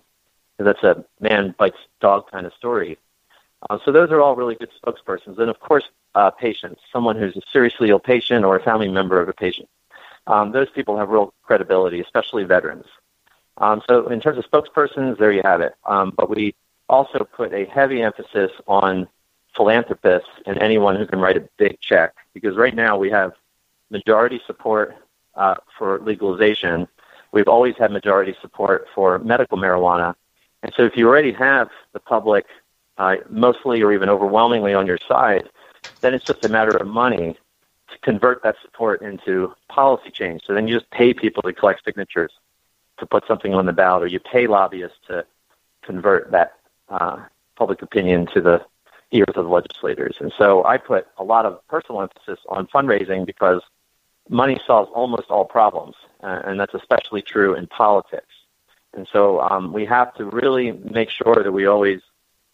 because 0.57 0.73
that's 0.73 0.83
a 0.83 1.03
man 1.19 1.55
bites 1.57 1.77
dog 1.99 2.29
kind 2.31 2.45
of 2.45 2.53
story. 2.53 2.97
Uh, 3.69 3.79
so 3.83 3.91
those 3.91 4.11
are 4.11 4.21
all 4.21 4.35
really 4.35 4.55
good 4.55 4.69
spokespersons, 4.83 5.39
and 5.39 5.49
of 5.49 5.59
course, 5.59 5.85
uh, 6.13 6.29
patients, 6.29 6.81
someone 6.91 7.17
who's 7.17 7.35
a 7.35 7.41
seriously 7.51 7.89
ill 7.89 7.99
patient 7.99 8.45
or 8.45 8.55
a 8.55 8.63
family 8.63 8.87
member 8.87 9.19
of 9.19 9.27
a 9.29 9.33
patient. 9.33 9.67
Um, 10.27 10.51
those 10.51 10.69
people 10.69 10.97
have 10.97 11.09
real 11.09 11.33
credibility, 11.43 11.99
especially 12.01 12.43
veterans. 12.43 12.85
Um, 13.57 13.81
so 13.87 14.07
in 14.07 14.19
terms 14.19 14.37
of 14.37 14.49
spokespersons, 14.49 15.17
there 15.17 15.31
you 15.31 15.41
have 15.43 15.61
it. 15.61 15.73
Um, 15.85 16.13
but 16.15 16.29
we 16.29 16.53
also 16.89 17.23
put 17.23 17.53
a 17.53 17.65
heavy 17.65 18.01
emphasis 18.01 18.51
on 18.67 19.07
philanthropists 19.55 20.29
and 20.45 20.57
anyone 20.59 20.95
who 20.95 21.05
can 21.05 21.19
write 21.19 21.37
a 21.37 21.49
big 21.57 21.79
check 21.79 22.13
because 22.33 22.55
right 22.55 22.75
now 22.75 22.97
we 22.97 23.09
have 23.09 23.33
majority 23.89 24.41
support 24.45 24.95
uh, 25.35 25.55
for 25.77 25.99
legalization. 25.99 26.87
We've 27.31 27.47
always 27.47 27.75
had 27.77 27.91
majority 27.91 28.35
support 28.41 28.87
for 28.93 29.19
medical 29.19 29.57
marijuana. 29.57 30.15
And 30.63 30.73
so 30.75 30.83
if 30.83 30.97
you 30.97 31.07
already 31.07 31.33
have 31.33 31.69
the 31.93 31.99
public 31.99 32.45
uh, 32.97 33.17
mostly 33.29 33.81
or 33.81 33.91
even 33.93 34.09
overwhelmingly 34.09 34.73
on 34.73 34.87
your 34.87 34.97
side, 35.07 35.49
then 36.01 36.13
it's 36.13 36.25
just 36.25 36.43
a 36.43 36.49
matter 36.49 36.75
of 36.75 36.87
money 36.87 37.37
to 37.89 37.97
convert 37.99 38.43
that 38.43 38.55
support 38.61 39.01
into 39.01 39.53
policy 39.69 40.09
change. 40.09 40.41
So 40.45 40.53
then 40.53 40.67
you 40.67 40.75
just 40.75 40.89
pay 40.91 41.13
people 41.13 41.43
to 41.43 41.53
collect 41.53 41.83
signatures 41.85 42.31
to 42.97 43.05
put 43.05 43.25
something 43.27 43.53
on 43.53 43.65
the 43.65 43.73
ballot, 43.73 44.03
or 44.03 44.07
you 44.07 44.19
pay 44.19 44.47
lobbyists 44.47 44.97
to 45.07 45.25
convert 45.83 46.31
that 46.31 46.53
uh, 46.89 47.17
public 47.55 47.81
opinion 47.81 48.27
to 48.33 48.41
the 48.41 48.65
ears 49.11 49.33
of 49.35 49.45
the 49.45 49.51
legislators. 49.51 50.17
And 50.19 50.33
so 50.37 50.65
I 50.65 50.77
put 50.77 51.07
a 51.17 51.23
lot 51.23 51.45
of 51.45 51.65
personal 51.67 52.01
emphasis 52.01 52.39
on 52.49 52.67
fundraising 52.67 53.25
because 53.25 53.61
money 54.29 54.59
solves 54.65 54.91
almost 54.93 55.29
all 55.29 55.45
problems, 55.45 55.95
uh, 56.21 56.41
and 56.45 56.59
that's 56.59 56.73
especially 56.73 57.21
true 57.21 57.55
in 57.55 57.67
politics. 57.67 58.33
And 58.93 59.07
so 59.11 59.41
um, 59.41 59.73
we 59.73 59.85
have 59.85 60.13
to 60.15 60.25
really 60.25 60.71
make 60.71 61.09
sure 61.09 61.43
that 61.43 61.51
we 61.51 61.65
always 61.67 62.01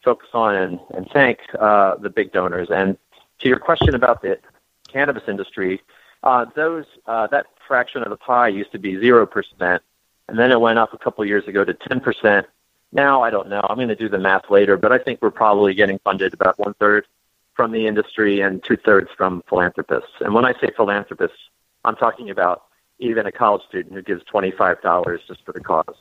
focus 0.03 0.29
on 0.33 0.55
and, 0.55 0.79
and 0.93 1.07
thank 1.11 1.39
uh, 1.57 1.95
the 1.95 2.09
big 2.09 2.31
donors. 2.31 2.69
And 2.69 2.97
to 3.39 3.47
your 3.47 3.59
question 3.59 3.95
about 3.95 4.21
the 4.21 4.39
cannabis 4.87 5.23
industry, 5.27 5.81
uh, 6.23 6.45
those 6.55 6.85
uh, 7.05 7.27
that 7.27 7.47
fraction 7.67 8.03
of 8.03 8.09
the 8.09 8.17
pie 8.17 8.49
used 8.49 8.71
to 8.71 8.79
be 8.79 8.99
zero 8.99 9.25
percent, 9.25 9.81
and 10.27 10.37
then 10.37 10.51
it 10.51 10.59
went 10.59 10.79
up 10.79 10.93
a 10.93 10.97
couple 10.97 11.23
years 11.25 11.47
ago 11.47 11.63
to 11.63 11.73
ten 11.73 11.99
percent. 11.99 12.45
Now 12.91 13.23
I 13.23 13.29
don't 13.29 13.49
know. 13.49 13.61
I'm 13.67 13.77
going 13.77 13.87
to 13.87 13.95
do 13.95 14.09
the 14.09 14.19
math 14.19 14.49
later, 14.49 14.77
but 14.77 14.91
I 14.91 14.97
think 14.97 15.21
we're 15.21 15.31
probably 15.31 15.73
getting 15.73 15.99
funded 15.99 16.33
about 16.33 16.59
one 16.59 16.73
third 16.75 17.07
from 17.55 17.71
the 17.71 17.87
industry 17.87 18.41
and 18.41 18.63
two 18.63 18.77
thirds 18.77 19.09
from 19.15 19.43
philanthropists. 19.47 20.11
And 20.21 20.33
when 20.33 20.45
I 20.45 20.53
say 20.59 20.69
philanthropists, 20.75 21.37
I'm 21.83 21.95
talking 21.95 22.29
about 22.29 22.63
even 22.99 23.25
a 23.25 23.31
college 23.31 23.63
student 23.67 23.93
who 23.93 24.01
gives 24.01 24.23
$25 24.25 25.19
just 25.27 25.43
for 25.45 25.51
the 25.51 25.59
cause. 25.59 25.95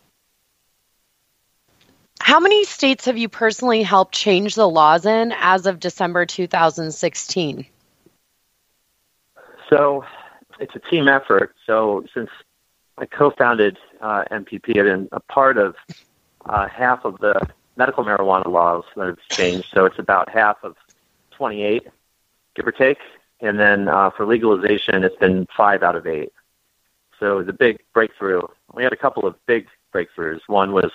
How 2.21 2.39
many 2.39 2.65
states 2.65 3.07
have 3.07 3.19
you 3.19 3.29
personally 3.29 3.83
helped 3.83 4.15
change 4.15 4.55
the 4.55 4.69
laws 4.69 5.07
in 5.07 5.33
as 5.33 5.67
of 5.67 5.81
December 5.81 6.25
2016? 6.25 7.67
So 9.69 10.05
it's 10.61 10.75
a 10.77 10.79
team 10.79 11.09
effort. 11.09 11.55
So 11.67 12.05
since 12.15 12.31
I 12.97 13.07
co-founded 13.07 13.79
uh, 14.01 14.25
MPP, 14.31 14.79
I've 14.79 14.85
been 14.85 15.09
a 15.11 15.21
part 15.21 15.59
of 15.59 15.75
uh, 16.47 16.69
half 16.69 17.05
of 17.05 17.19
the 17.19 17.49
medical 17.77 18.05
marijuana 18.05 18.47
laws 18.47 18.85
that 18.97 19.07
have 19.07 19.19
changed. 19.31 19.69
So 19.75 19.85
it's 19.87 19.99
about 19.99 20.29
half 20.29 20.59
of 20.63 20.77
28, 21.33 21.89
give 22.55 22.67
or 22.67 22.73
take. 22.73 22.99
And 23.43 23.59
then 23.59 23.89
uh, 23.89 24.11
for 24.11 24.25
legalization, 24.25 25.03
it's 25.03 25.17
been 25.17 25.47
five 25.55 25.83
out 25.83 25.97
of 25.97 26.07
eight. 26.07 26.33
So 27.19 27.43
the 27.43 27.53
big 27.53 27.81
breakthrough, 27.93 28.43
we 28.73 28.85
had 28.85 28.93
a 28.93 28.97
couple 28.97 29.27
of 29.27 29.35
big 29.47 29.67
breakthroughs. 29.93 30.41
One 30.47 30.73
was 30.73 30.91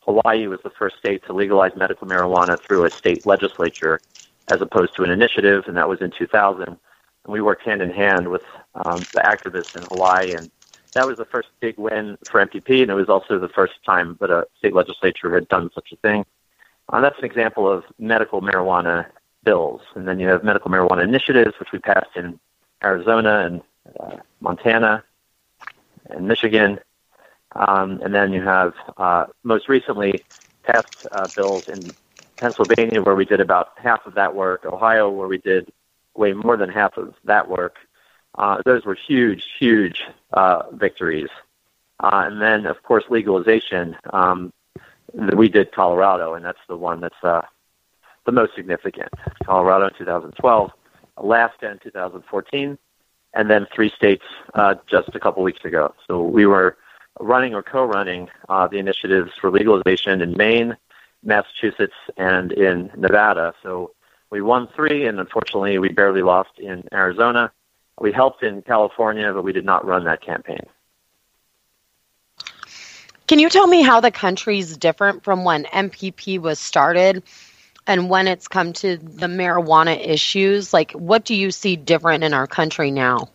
Hawaii 0.00 0.46
was 0.46 0.60
the 0.62 0.70
first 0.70 0.96
state 0.98 1.24
to 1.26 1.32
legalize 1.32 1.72
medical 1.76 2.06
marijuana 2.06 2.58
through 2.62 2.84
a 2.84 2.90
state 2.90 3.26
legislature 3.26 4.00
as 4.48 4.60
opposed 4.60 4.94
to 4.96 5.02
an 5.02 5.10
initiative, 5.10 5.64
and 5.66 5.76
that 5.76 5.88
was 5.88 6.00
in 6.00 6.10
2000. 6.10 6.62
And 6.62 6.78
we 7.26 7.40
worked 7.40 7.62
hand 7.62 7.82
in 7.82 7.90
hand 7.90 8.28
with 8.28 8.42
um, 8.74 9.06
the 9.12 9.20
activists 9.20 9.76
in 9.76 9.82
Hawaii, 9.82 10.34
and 10.34 10.50
that 10.94 11.06
was 11.06 11.18
the 11.18 11.24
first 11.24 11.48
big 11.60 11.76
win 11.76 12.16
for 12.30 12.44
MPP, 12.44 12.82
and 12.82 12.90
it 12.90 12.94
was 12.94 13.08
also 13.08 13.38
the 13.38 13.48
first 13.48 13.74
time 13.84 14.16
that 14.20 14.30
a 14.30 14.46
state 14.58 14.74
legislature 14.74 15.32
had 15.34 15.46
done 15.48 15.70
such 15.74 15.92
a 15.92 15.96
thing. 15.96 16.24
Uh, 16.88 17.00
that's 17.00 17.18
an 17.18 17.24
example 17.24 17.70
of 17.70 17.84
medical 17.98 18.40
marijuana 18.40 19.06
bills. 19.44 19.80
And 19.94 20.06
then 20.06 20.20
you 20.20 20.28
have 20.28 20.44
medical 20.44 20.70
marijuana 20.70 21.04
initiatives, 21.04 21.58
which 21.58 21.72
we 21.72 21.78
passed 21.78 22.16
in 22.16 22.38
Arizona 22.82 23.40
and 23.46 23.62
uh, 23.98 24.16
Montana 24.40 25.04
and 26.08 26.28
Michigan. 26.28 26.78
Um, 27.52 28.00
and 28.02 28.14
then 28.14 28.32
you 28.32 28.42
have 28.42 28.74
uh, 28.96 29.26
most 29.42 29.68
recently 29.68 30.24
passed 30.62 31.06
uh, 31.10 31.26
bills 31.34 31.68
in 31.68 31.90
Pennsylvania, 32.36 33.02
where 33.02 33.14
we 33.16 33.24
did 33.24 33.40
about 33.40 33.72
half 33.76 34.06
of 34.06 34.14
that 34.14 34.34
work, 34.34 34.64
Ohio, 34.64 35.10
where 35.10 35.28
we 35.28 35.38
did 35.38 35.70
way 36.14 36.32
more 36.32 36.56
than 36.56 36.70
half 36.70 36.96
of 36.96 37.14
that 37.24 37.48
work. 37.48 37.76
Uh, 38.38 38.62
those 38.64 38.84
were 38.84 38.94
huge, 38.94 39.44
huge 39.58 40.04
uh, 40.32 40.62
victories. 40.72 41.28
Uh, 41.98 42.24
and 42.26 42.40
then, 42.40 42.66
of 42.66 42.82
course, 42.82 43.04
legalization. 43.10 43.96
Um, 44.12 44.52
we 45.12 45.48
did 45.48 45.72
Colorado, 45.72 46.34
and 46.34 46.44
that's 46.44 46.60
the 46.68 46.76
one 46.76 47.00
that's 47.00 47.44
the 48.26 48.32
most 48.32 48.54
significant. 48.54 49.10
Colorado 49.44 49.86
in 49.86 49.94
2012, 49.98 50.70
Alaska 51.16 51.70
in 51.70 51.78
2014, 51.78 52.78
and 53.34 53.50
then 53.50 53.66
three 53.74 53.90
states 53.90 54.24
uh, 54.54 54.74
just 54.86 55.08
a 55.14 55.20
couple 55.20 55.42
weeks 55.42 55.64
ago. 55.64 55.94
So 56.06 56.22
we 56.22 56.46
were 56.46 56.76
running 57.18 57.54
or 57.54 57.62
co-running 57.62 58.28
uh, 58.48 58.66
the 58.66 58.78
initiatives 58.78 59.32
for 59.40 59.50
legalization 59.50 60.20
in 60.20 60.36
Maine, 60.36 60.76
Massachusetts, 61.22 61.94
and 62.16 62.52
in 62.52 62.90
Nevada. 62.96 63.54
So 63.62 63.92
we 64.30 64.40
won 64.40 64.68
three, 64.74 65.06
and 65.06 65.20
unfortunately, 65.20 65.78
we 65.78 65.90
barely 65.90 66.22
lost 66.22 66.58
in 66.58 66.84
Arizona. 66.92 67.52
We 67.98 68.12
helped 68.12 68.42
in 68.42 68.62
California, 68.62 69.32
but 69.32 69.42
we 69.42 69.52
did 69.52 69.64
not 69.64 69.84
run 69.84 70.04
that 70.04 70.22
campaign. 70.22 70.66
Can 73.26 73.38
you 73.38 73.48
tell 73.48 73.66
me 73.66 73.82
how 73.82 74.00
the 74.00 74.10
country's 74.10 74.76
different 74.76 75.22
from 75.22 75.44
when 75.44 75.64
MPP 75.66 76.40
was 76.40 76.58
started 76.58 77.22
and 77.86 78.08
when 78.08 78.28
it's 78.28 78.48
come 78.48 78.72
to 78.74 78.96
the 78.96 79.26
marijuana 79.26 79.98
issues? 79.98 80.72
Like, 80.72 80.92
what 80.92 81.24
do 81.24 81.34
you 81.34 81.50
see 81.50 81.76
different 81.76 82.24
in 82.24 82.34
our 82.34 82.46
country 82.46 82.90
now? 82.90 83.28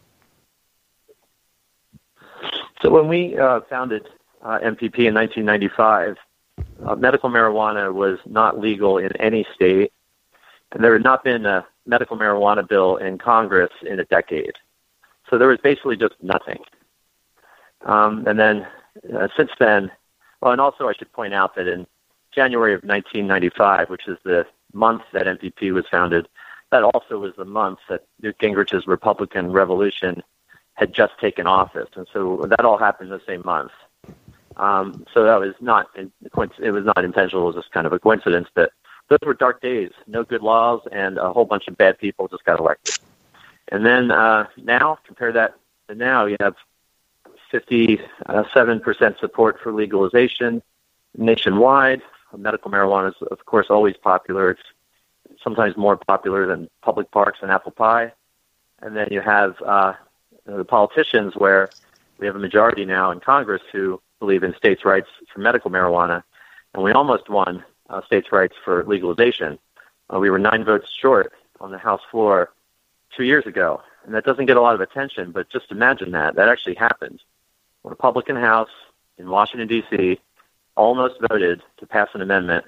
So 2.81 2.89
when 2.89 3.07
we 3.07 3.37
uh, 3.37 3.61
founded 3.69 4.07
uh, 4.41 4.59
MPP 4.59 5.07
in 5.07 5.13
1995, 5.13 6.17
uh, 6.85 6.95
medical 6.95 7.29
marijuana 7.29 7.93
was 7.93 8.19
not 8.25 8.59
legal 8.59 8.97
in 8.97 9.15
any 9.17 9.45
state, 9.55 9.91
and 10.71 10.83
there 10.83 10.93
had 10.93 11.03
not 11.03 11.23
been 11.23 11.45
a 11.45 11.65
medical 11.85 12.17
marijuana 12.17 12.67
bill 12.67 12.97
in 12.97 13.17
Congress 13.17 13.71
in 13.81 13.99
a 13.99 14.05
decade. 14.05 14.53
So 15.29 15.37
there 15.37 15.47
was 15.47 15.59
basically 15.63 15.97
just 15.97 16.13
nothing. 16.21 16.59
Um, 17.85 18.25
and 18.27 18.39
then 18.39 18.67
uh, 19.15 19.27
since 19.35 19.51
then, 19.59 19.91
well, 20.41 20.51
and 20.51 20.61
also 20.61 20.87
I 20.87 20.93
should 20.93 21.11
point 21.11 21.33
out 21.33 21.55
that 21.55 21.67
in 21.67 21.87
January 22.35 22.73
of 22.73 22.83
1995, 22.83 23.89
which 23.89 24.07
is 24.07 24.17
the 24.23 24.45
month 24.73 25.03
that 25.13 25.25
MPP 25.25 25.73
was 25.73 25.85
founded, 25.89 26.27
that 26.71 26.83
also 26.83 27.17
was 27.17 27.33
the 27.37 27.45
month 27.45 27.79
that 27.89 28.05
Newt 28.21 28.37
Gingrich's 28.37 28.85
Republican 28.85 29.51
Revolution 29.51 30.21
had 30.73 30.93
just 30.93 31.17
taken 31.19 31.47
office, 31.47 31.89
and 31.95 32.05
so 32.11 32.45
that 32.49 32.65
all 32.65 32.77
happened 32.77 33.11
the 33.11 33.21
same 33.25 33.41
month. 33.45 33.71
Um, 34.57 35.05
so 35.13 35.23
that 35.23 35.39
was 35.39 35.53
not 35.61 35.87
it 35.95 36.71
was 36.71 36.85
not 36.85 37.03
intentional. 37.03 37.43
It 37.43 37.55
was 37.55 37.63
just 37.63 37.71
kind 37.71 37.87
of 37.87 37.93
a 37.93 37.99
coincidence 37.99 38.49
that 38.55 38.71
those 39.07 39.19
were 39.25 39.33
dark 39.33 39.61
days. 39.61 39.91
No 40.07 40.23
good 40.23 40.41
laws, 40.41 40.81
and 40.91 41.17
a 41.17 41.31
whole 41.31 41.45
bunch 41.45 41.67
of 41.67 41.77
bad 41.77 41.97
people 41.97 42.27
just 42.27 42.43
got 42.43 42.59
elected. 42.59 42.97
And 43.69 43.85
then 43.85 44.11
uh, 44.11 44.47
now, 44.57 44.99
compare 45.05 45.31
that 45.31 45.55
to 45.87 45.95
now, 45.95 46.25
you 46.25 46.37
have 46.39 46.55
57% 47.51 49.19
support 49.19 49.59
for 49.61 49.71
legalization 49.71 50.61
nationwide. 51.17 52.01
Medical 52.37 52.71
marijuana 52.71 53.09
is, 53.09 53.15
of 53.31 53.45
course, 53.45 53.67
always 53.69 53.95
popular. 53.97 54.51
It's 54.51 54.61
sometimes 55.43 55.77
more 55.77 55.97
popular 55.97 56.47
than 56.47 56.69
public 56.81 57.11
parks 57.11 57.39
and 57.41 57.51
apple 57.51 57.71
pie. 57.71 58.13
And 58.81 58.95
then 58.95 59.07
you 59.11 59.21
have 59.21 59.55
uh, 59.61 59.93
the 60.45 60.65
politicians, 60.65 61.33
where 61.35 61.69
we 62.17 62.27
have 62.27 62.35
a 62.35 62.39
majority 62.39 62.85
now 62.85 63.11
in 63.11 63.19
Congress 63.19 63.61
who 63.71 64.01
believe 64.19 64.43
in 64.43 64.55
states' 64.55 64.85
rights 64.85 65.07
for 65.33 65.39
medical 65.39 65.71
marijuana, 65.71 66.23
and 66.73 66.83
we 66.83 66.91
almost 66.91 67.29
won 67.29 67.63
uh, 67.89 68.01
states' 68.05 68.31
rights 68.31 68.55
for 68.63 68.83
legalization. 68.85 69.59
Uh, 70.13 70.19
we 70.19 70.29
were 70.29 70.39
nine 70.39 70.63
votes 70.63 70.89
short 71.01 71.33
on 71.59 71.71
the 71.71 71.77
House 71.77 72.01
floor 72.11 72.51
two 73.15 73.23
years 73.23 73.45
ago, 73.45 73.81
and 74.05 74.13
that 74.13 74.25
doesn't 74.25 74.45
get 74.45 74.57
a 74.57 74.61
lot 74.61 74.75
of 74.75 74.81
attention. 74.81 75.31
But 75.31 75.49
just 75.49 75.71
imagine 75.71 76.11
that 76.11 76.35
that 76.35 76.49
actually 76.49 76.75
happened. 76.75 77.21
A 77.83 77.89
Republican 77.89 78.35
House 78.35 78.69
in 79.17 79.29
Washington 79.29 79.67
D.C. 79.67 80.19
almost 80.75 81.15
voted 81.29 81.61
to 81.77 81.85
pass 81.85 82.09
an 82.13 82.21
amendment 82.21 82.65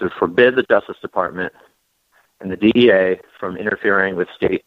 to 0.00 0.10
forbid 0.10 0.56
the 0.56 0.62
Justice 0.64 0.96
Department 1.00 1.52
and 2.40 2.50
the 2.50 2.56
DEA 2.56 3.20
from 3.38 3.56
interfering 3.56 4.16
with 4.16 4.28
state 4.34 4.64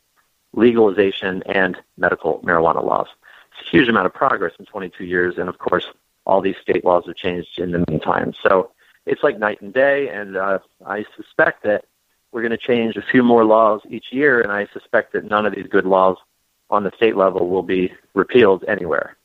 legalization 0.53 1.43
and 1.45 1.77
medical 1.97 2.39
marijuana 2.39 2.83
laws. 2.83 3.07
It's 3.51 3.67
a 3.67 3.69
huge 3.69 3.87
amount 3.87 4.07
of 4.07 4.13
progress 4.13 4.53
in 4.59 4.65
22 4.65 5.03
years, 5.05 5.37
and 5.37 5.49
of 5.49 5.57
course, 5.59 5.85
all 6.25 6.41
these 6.41 6.55
state 6.61 6.83
laws 6.83 7.03
have 7.05 7.15
changed 7.15 7.59
in 7.59 7.71
the 7.71 7.83
meantime. 7.87 8.33
So 8.41 8.71
it's 9.05 9.23
like 9.23 9.37
night 9.37 9.61
and 9.61 9.73
day, 9.73 10.09
and 10.09 10.37
uh, 10.37 10.59
I 10.85 11.05
suspect 11.15 11.63
that 11.63 11.85
we're 12.31 12.41
going 12.41 12.51
to 12.51 12.57
change 12.57 12.95
a 12.95 13.01
few 13.01 13.23
more 13.23 13.43
laws 13.43 13.81
each 13.89 14.11
year, 14.11 14.41
and 14.41 14.51
I 14.51 14.67
suspect 14.73 15.13
that 15.13 15.25
none 15.25 15.45
of 15.45 15.55
these 15.55 15.67
good 15.67 15.85
laws 15.85 16.17
on 16.69 16.83
the 16.83 16.91
state 16.95 17.15
level 17.15 17.49
will 17.49 17.63
be 17.63 17.91
repealed 18.13 18.63
anywhere. 18.67 19.17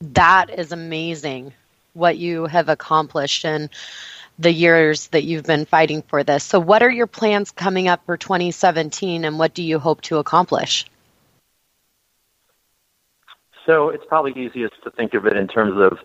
That 0.00 0.58
is 0.58 0.72
amazing 0.72 1.52
what 1.94 2.18
you 2.18 2.46
have 2.46 2.68
accomplished 2.68 3.44
in 3.44 3.70
the 4.38 4.52
years 4.52 5.08
that 5.08 5.24
you've 5.24 5.44
been 5.44 5.64
fighting 5.64 6.02
for 6.02 6.24
this. 6.24 6.44
So, 6.44 6.58
what 6.58 6.82
are 6.82 6.90
your 6.90 7.06
plans 7.06 7.50
coming 7.50 7.88
up 7.88 8.04
for 8.04 8.16
2017, 8.16 9.24
and 9.24 9.38
what 9.38 9.54
do 9.54 9.62
you 9.62 9.78
hope 9.78 10.02
to 10.02 10.18
accomplish? 10.18 10.86
So, 13.66 13.90
it's 13.90 14.04
probably 14.06 14.32
easiest 14.32 14.82
to 14.82 14.90
think 14.90 15.14
of 15.14 15.26
it 15.26 15.36
in 15.36 15.48
terms 15.48 15.80
of 15.80 15.98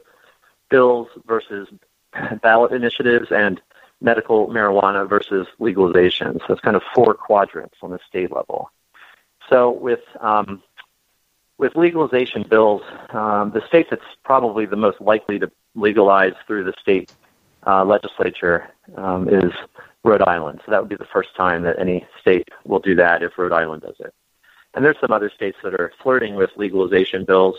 bills 0.70 1.08
versus 1.26 1.68
ballot 2.42 2.72
initiatives 2.72 3.32
and 3.32 3.60
medical 4.02 4.48
marijuana 4.48 5.10
versus 5.10 5.48
legalization. 5.58 6.40
So, 6.46 6.54
it's 6.54 6.62
kind 6.62 6.76
of 6.76 6.84
four 6.94 7.16
quadrants 7.16 7.78
on 7.82 7.90
the 7.92 8.00
state 8.08 8.32
level. 8.32 8.72
So, 9.50 9.72
with 9.72 10.02
um, 10.20 10.62
with 11.58 11.76
legalization 11.76 12.44
bills, 12.44 12.82
um, 13.10 13.52
the 13.52 13.62
state 13.68 13.88
that's 13.90 14.02
probably 14.24 14.66
the 14.66 14.78
most 14.78 15.02
likely 15.02 15.40
to 15.40 15.52
legalize 15.80 16.34
through 16.46 16.64
the 16.66 16.74
state 16.82 17.12
uh, 17.66 17.84
legislature 17.84 18.70
um, 18.96 19.28
is 19.30 19.52
Rhode 20.04 20.22
Island. 20.22 20.62
So 20.66 20.72
that 20.72 20.80
would 20.82 20.90
be 20.90 20.96
the 20.96 21.06
first 21.06 21.36
time 21.36 21.64
that 21.64 21.80
any 21.80 22.06
state 22.22 22.50
will 22.66 22.80
do 22.80 22.96
that 22.96 23.22
if 23.22 23.38
Rhode 23.38 23.52
Island 23.52 23.82
does 23.82 23.96
it. 24.00 24.14
And 24.74 24.86
there's 24.86 25.00
some 25.02 25.12
other 25.12 25.30
states 25.30 25.58
that 25.64 25.74
are 25.74 25.92
flirting 26.02 26.36
with 26.36 26.52
legalization 26.56 27.26
bills. 27.26 27.56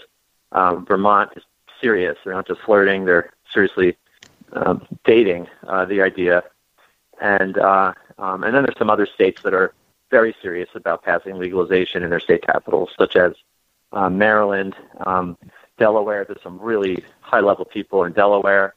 Um, 0.53 0.87
Vermont 0.87 1.33
is 1.37 1.43
serious. 1.81 2.17
They're 2.25 2.35
not 2.35 2.47
just 2.47 2.61
flirting; 2.61 3.05
they're 3.05 3.33
seriously 3.53 3.97
um, 4.53 4.87
dating 5.05 5.49
uh, 5.67 5.85
the 5.85 6.03
idea. 6.03 6.45
And 7.21 7.59
uh, 7.59 7.93
um, 8.19 8.45
and 8.45 8.55
then 8.55 8.63
there's 8.63 8.79
some 8.79 8.91
other 8.91 9.07
states 9.07 9.43
that 9.43 9.55
are 9.55 9.75
very 10.11 10.35
serious 10.43 10.69
about 10.75 11.03
passing 11.03 11.37
legalization 11.39 12.03
in 12.03 12.11
their 12.11 12.21
state 12.21 12.43
capitals, 12.43 12.91
such 12.99 13.17
as 13.17 13.35
uh, 13.93 14.09
Maryland, 14.09 14.75
um, 15.07 15.37
Delaware. 15.81 16.25
There's 16.25 16.43
some 16.43 16.61
really 16.61 17.03
high-level 17.23 17.65
people 17.65 18.05
in 18.05 18.13
Delaware 18.13 18.75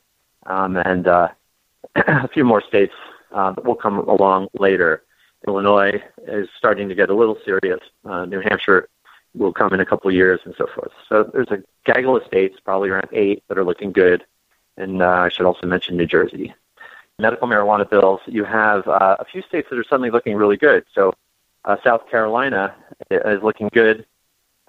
um, 0.48 0.78
and 0.78 1.08
uh, 1.08 1.28
a 1.96 2.28
few 2.30 2.44
more 2.44 2.64
states 2.68 2.94
uh, 3.32 3.52
that 3.52 3.66
will 3.66 3.76
come 3.76 4.00
along 4.00 4.48
later. 4.58 5.04
Illinois 5.48 6.02
is 6.26 6.48
starting 6.58 6.88
to 6.90 6.96
get 6.96 7.10
a 7.10 7.16
little 7.16 7.38
serious. 7.46 7.82
Uh, 8.06 8.26
New 8.26 8.40
Hampshire 8.40 8.88
will 9.36 9.52
come 9.52 9.74
in 9.74 9.82
a 9.82 9.86
couple 9.86 10.10
of 10.10 10.16
years, 10.16 10.40
and 10.46 10.56
so 10.58 10.66
forth. 10.74 10.92
So 11.10 11.30
there's 11.34 11.52
a 11.52 11.62
gaggle 11.86 12.16
of 12.16 12.24
states, 12.26 12.58
probably 12.64 12.90
around 12.90 13.10
eight, 13.12 13.44
that 13.48 13.58
are 13.58 13.66
looking 13.66 13.92
good. 13.92 14.24
And 14.78 15.02
uh, 15.02 15.10
I 15.10 15.30
should 15.30 15.46
also 15.46 15.68
mention 15.68 15.98
New 15.98 16.06
Jersey. 16.06 16.54
Medical 17.20 17.48
marijuana 17.48 17.88
bills, 17.88 18.22
you 18.26 18.44
have 18.46 18.88
uh, 18.88 19.18
a 19.20 19.26
few 19.26 19.42
states 19.44 19.68
that 19.70 19.78
are 19.78 19.84
suddenly 19.84 20.10
looking 20.10 20.36
really 20.36 20.58
good. 20.58 20.86
So 20.96 21.14
uh, 21.66 21.76
South 21.84 22.10
Carolina 22.10 22.74
is 23.12 23.44
looking 23.44 23.70
good. 23.72 24.06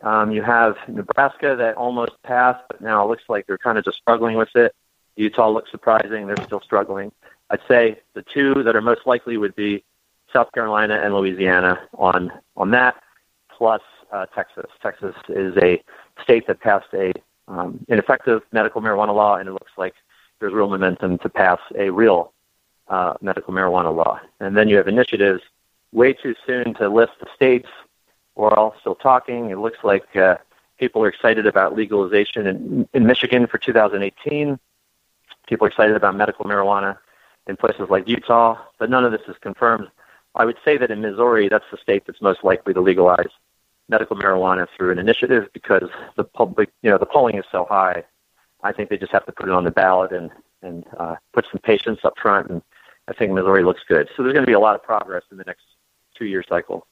Um, 0.05 0.31
you 0.31 0.43
have 0.43 0.77
Nebraska 0.87 1.57
that 1.57 1.77
almost 1.77 2.13
passed, 2.23 2.63
but 2.69 2.81
now 2.83 3.05
it 3.05 3.09
looks 3.09 3.25
like 3.29 3.47
they're 3.47 3.59
kind 3.59 3.79
of 3.79 3.85
just 3.85 3.97
struggling 3.97 4.37
with 4.37 4.55
it. 4.55 4.75
Utah 5.17 5.49
looks 5.49 5.71
surprising. 5.71 6.27
They're 6.27 6.45
still 6.45 6.61
struggling. 6.61 7.11
I'd 7.49 7.61
say 7.67 8.01
the 8.13 8.23
two 8.23 8.63
that 8.65 8.77
are 8.77 8.83
most 8.83 9.07
likely 9.07 9.39
would 9.39 9.57
be 9.57 9.83
South 10.31 10.53
Carolina 10.53 11.01
and 11.03 11.15
Louisiana 11.15 11.89
on 11.97 12.33
on 12.57 12.71
that, 12.73 13.03
plus 13.49 13.81
uh, 14.13 14.27
Texas. 14.27 14.67
Texas 14.83 15.15
is 15.29 15.57
a 15.57 15.83
state 16.23 16.47
that 16.49 16.61
passed 16.61 16.93
a 16.93 17.13
um, 17.49 17.85
ineffective 17.89 18.43
medical 18.53 18.83
marijuana 18.83 19.15
law, 19.15 19.37
and 19.37 19.49
it 19.49 19.53
looks 19.53 19.73
like 19.79 19.95
there's 20.39 20.53
real 20.53 20.69
momentum 20.69 21.17
to 21.19 21.29
pass 21.31 21.61
a 21.79 21.89
real 21.91 22.33
uh, 22.89 23.15
medical 23.23 23.55
marijuana 23.55 23.95
law. 23.95 24.21
And 24.41 24.57
then 24.57 24.69
you 24.69 24.77
have 24.77 24.89
initiatives. 24.89 25.43
Way 25.93 26.13
too 26.13 26.35
soon 26.45 26.75
to 26.75 26.89
list 26.89 27.13
the 27.21 27.29
states. 27.35 27.69
We're 28.37 28.51
all 28.51 28.75
still 28.81 28.95
talking. 28.95 29.51
It 29.51 29.59
looks 29.59 29.79
like 29.83 30.17
uh, 30.17 30.37
people 30.79 31.03
are 31.03 31.09
excited 31.09 31.47
about 31.47 31.77
legalization 31.77 32.47
in, 32.47 32.89
in 32.93 33.07
Michigan 33.07 33.47
for 33.47 33.59
2018. 33.59 34.59
People 35.47 35.67
are 35.67 35.69
excited 35.69 35.97
about 35.97 36.17
medical 36.17 36.45
marijuana 36.45 36.99
in 37.47 37.57
places 37.57 37.89
like 37.91 38.09
Utah, 38.09 38.59
but 38.79 38.91
none 38.91 39.05
of 39.05 39.13
this 39.13 39.21
is 39.29 39.37
confirmed. 39.41 39.89
I 40.35 40.45
would 40.45 40.57
say 40.65 40.77
that 40.79 40.91
in 40.91 41.01
Missouri, 41.01 41.49
that's 41.49 41.65
the 41.71 41.77
state 41.77 42.05
that's 42.07 42.21
most 42.21 42.43
likely 42.43 42.75
to 42.75 42.81
legalize 42.81 43.29
medical 43.89 44.17
marijuana 44.17 44.67
through 44.77 44.91
an 44.91 44.99
initiative 44.99 45.49
because 45.53 45.89
the 46.17 46.25
public, 46.25 46.71
you 46.83 46.91
know, 46.91 46.99
the 46.99 47.07
polling 47.07 47.37
is 47.37 47.45
so 47.53 47.67
high. 47.69 48.03
I 48.63 48.73
think 48.73 48.89
they 48.89 48.97
just 48.97 49.13
have 49.13 49.27
to 49.27 49.33
put 49.33 49.49
it 49.49 49.53
on 49.53 49.65
the 49.65 49.71
ballot 49.71 50.13
and 50.13 50.31
and 50.63 50.85
uh, 50.99 51.17
put 51.35 51.45
some 51.53 51.61
patience 51.61 52.01
up 52.05 52.15
front, 52.21 52.49
and 52.49 52.63
I 53.07 53.13
think 53.13 53.33
Missouri 53.33 53.63
looks 53.63 53.83
good. 53.87 54.09
So 54.17 54.23
there's 54.23 54.33
going 54.33 54.47
to 54.47 54.51
be 54.51 54.55
a 54.55 54.61
lot 54.61 54.75
of 54.75 54.83
progress 54.83 55.23
in 55.31 55.37
the 55.37 55.45
next 55.45 55.65
two-year 56.17 56.43
cycle. 56.49 56.87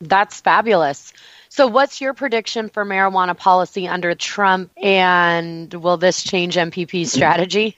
That's 0.00 0.40
fabulous. 0.40 1.12
So, 1.50 1.66
what's 1.66 2.00
your 2.00 2.14
prediction 2.14 2.68
for 2.68 2.84
marijuana 2.84 3.36
policy 3.36 3.88
under 3.88 4.14
Trump, 4.14 4.70
and 4.76 5.72
will 5.74 5.96
this 5.96 6.22
change 6.22 6.56
MPP's 6.56 7.12
strategy? 7.12 7.76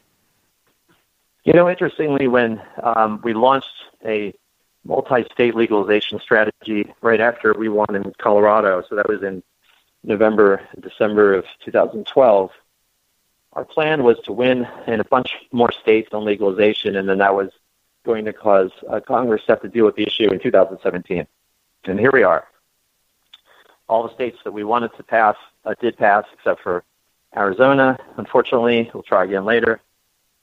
You 1.44 1.54
know, 1.54 1.68
interestingly, 1.68 2.28
when 2.28 2.62
um, 2.82 3.20
we 3.24 3.32
launched 3.32 3.72
a 4.04 4.34
multi-state 4.84 5.54
legalization 5.54 6.20
strategy 6.20 6.92
right 7.00 7.20
after 7.20 7.54
we 7.54 7.68
won 7.68 7.94
in 7.94 8.12
Colorado, 8.18 8.84
so 8.88 8.94
that 8.94 9.08
was 9.08 9.22
in 9.22 9.42
November, 10.04 10.60
December 10.80 11.34
of 11.34 11.44
2012. 11.64 12.50
Our 13.54 13.64
plan 13.64 14.02
was 14.02 14.18
to 14.24 14.32
win 14.32 14.66
in 14.86 15.00
a 15.00 15.04
bunch 15.04 15.34
more 15.50 15.72
states 15.72 16.10
on 16.12 16.24
legalization, 16.24 16.96
and 16.96 17.08
then 17.08 17.18
that 17.18 17.34
was 17.34 17.50
going 18.04 18.24
to 18.24 18.32
cause 18.32 18.70
uh, 18.88 19.00
Congress 19.00 19.44
to 19.46 19.52
have 19.52 19.62
to 19.62 19.68
deal 19.68 19.84
with 19.84 19.96
the 19.96 20.06
issue 20.06 20.30
in 20.32 20.38
2017. 20.38 21.26
And 21.84 21.98
here 21.98 22.10
we 22.12 22.22
are 22.22 22.46
all 23.92 24.02
the 24.08 24.14
states 24.14 24.38
that 24.44 24.52
we 24.52 24.64
wanted 24.64 24.90
to 24.96 25.02
pass 25.02 25.36
uh, 25.66 25.74
did 25.80 25.96
pass, 25.98 26.24
except 26.32 26.62
for 26.62 26.82
Arizona. 27.36 27.98
Unfortunately, 28.16 28.90
we'll 28.94 29.02
try 29.02 29.24
again 29.24 29.44
later. 29.44 29.80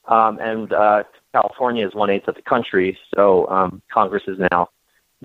Um, 0.08 0.40
and 0.40 0.72
uh, 0.72 1.04
California 1.34 1.86
is 1.86 1.96
one 1.96 2.12
eighth 2.12 2.28
of 2.28 2.36
the 2.36 2.44
country, 2.44 2.98
so 3.16 3.48
um, 3.50 3.82
Congress 3.92 4.24
is 4.28 4.38
now 4.52 4.70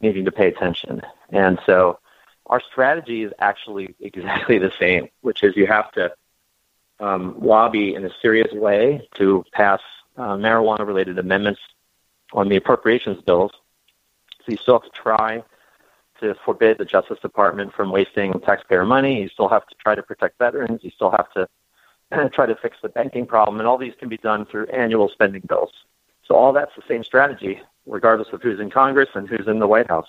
needing 0.01 0.25
to 0.25 0.33
pay 0.33 0.49
attention. 0.49 1.03
And 1.31 1.59
so 1.67 1.99
our 2.47 2.61
strategy 2.61 3.23
is 3.25 3.33
actually 3.39 3.95
exactly 4.01 4.59
the 4.59 4.73
same, 4.79 5.09
which 5.21 5.43
is 5.43 5.55
you 5.55 5.67
have 5.67 5.93
to 5.93 6.13
um, 7.01 7.37
lobby 7.41 7.95
in 7.95 8.07
a 8.07 8.11
serious 8.23 8.53
way 8.53 9.07
to 9.17 9.45
pass 9.53 9.81
uh, 10.17 10.37
marijuana 10.37 10.87
related 10.87 11.19
amendments 11.19 11.61
on 12.33 12.49
the 12.49 12.57
appropriations 12.57 13.21
bills. 13.23 13.53
So 14.45 14.53
you 14.53 14.57
still 14.57 14.81
have 14.81 14.91
to 14.91 14.99
try 14.99 15.43
to 16.25 16.35
forbid 16.45 16.79
the 16.79 16.85
Justice 16.85 17.19
Department 17.21 17.73
from 17.73 17.91
wasting 17.91 18.33
taxpayer 18.41 18.85
money. 18.85 19.23
You 19.23 19.29
still 19.29 19.49
have 19.49 19.67
to 19.67 19.75
try 19.77 19.95
to 19.95 20.03
protect 20.03 20.39
veterans. 20.39 20.81
You 20.83 20.91
still 20.91 21.11
have 21.11 21.33
to 21.35 21.49
try 22.33 22.47
to 22.47 22.57
fix 22.57 22.77
the 22.83 22.89
banking 22.89 23.27
problem. 23.27 23.59
And 23.59 23.69
all 23.69 23.79
these 23.79 23.95
can 23.99 24.09
be 24.09 24.17
done 24.17 24.47
through 24.47 24.67
annual 24.67 25.09
spending 25.09 25.43
bills. 25.49 25.73
So 26.27 26.35
all 26.35 26.53
that's 26.53 26.75
the 26.75 26.83
same 26.89 27.05
strategy, 27.05 27.61
regardless 27.87 28.29
of 28.33 28.43
who's 28.43 28.61
in 28.61 28.71
Congress 28.71 29.11
and 29.15 29.29
who's 29.29 29.47
in 29.47 29.59
the 29.59 29.67
White 29.67 29.89
House. 29.89 30.09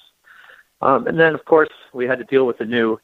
Um, 0.82 1.08
and 1.08 1.20
then, 1.20 1.34
of 1.34 1.46
course, 1.46 1.70
we 1.94 2.06
had 2.06 2.20
to 2.20 2.26
deal 2.26 2.46
with 2.46 2.58
the 2.58 2.66
new 2.66 3.00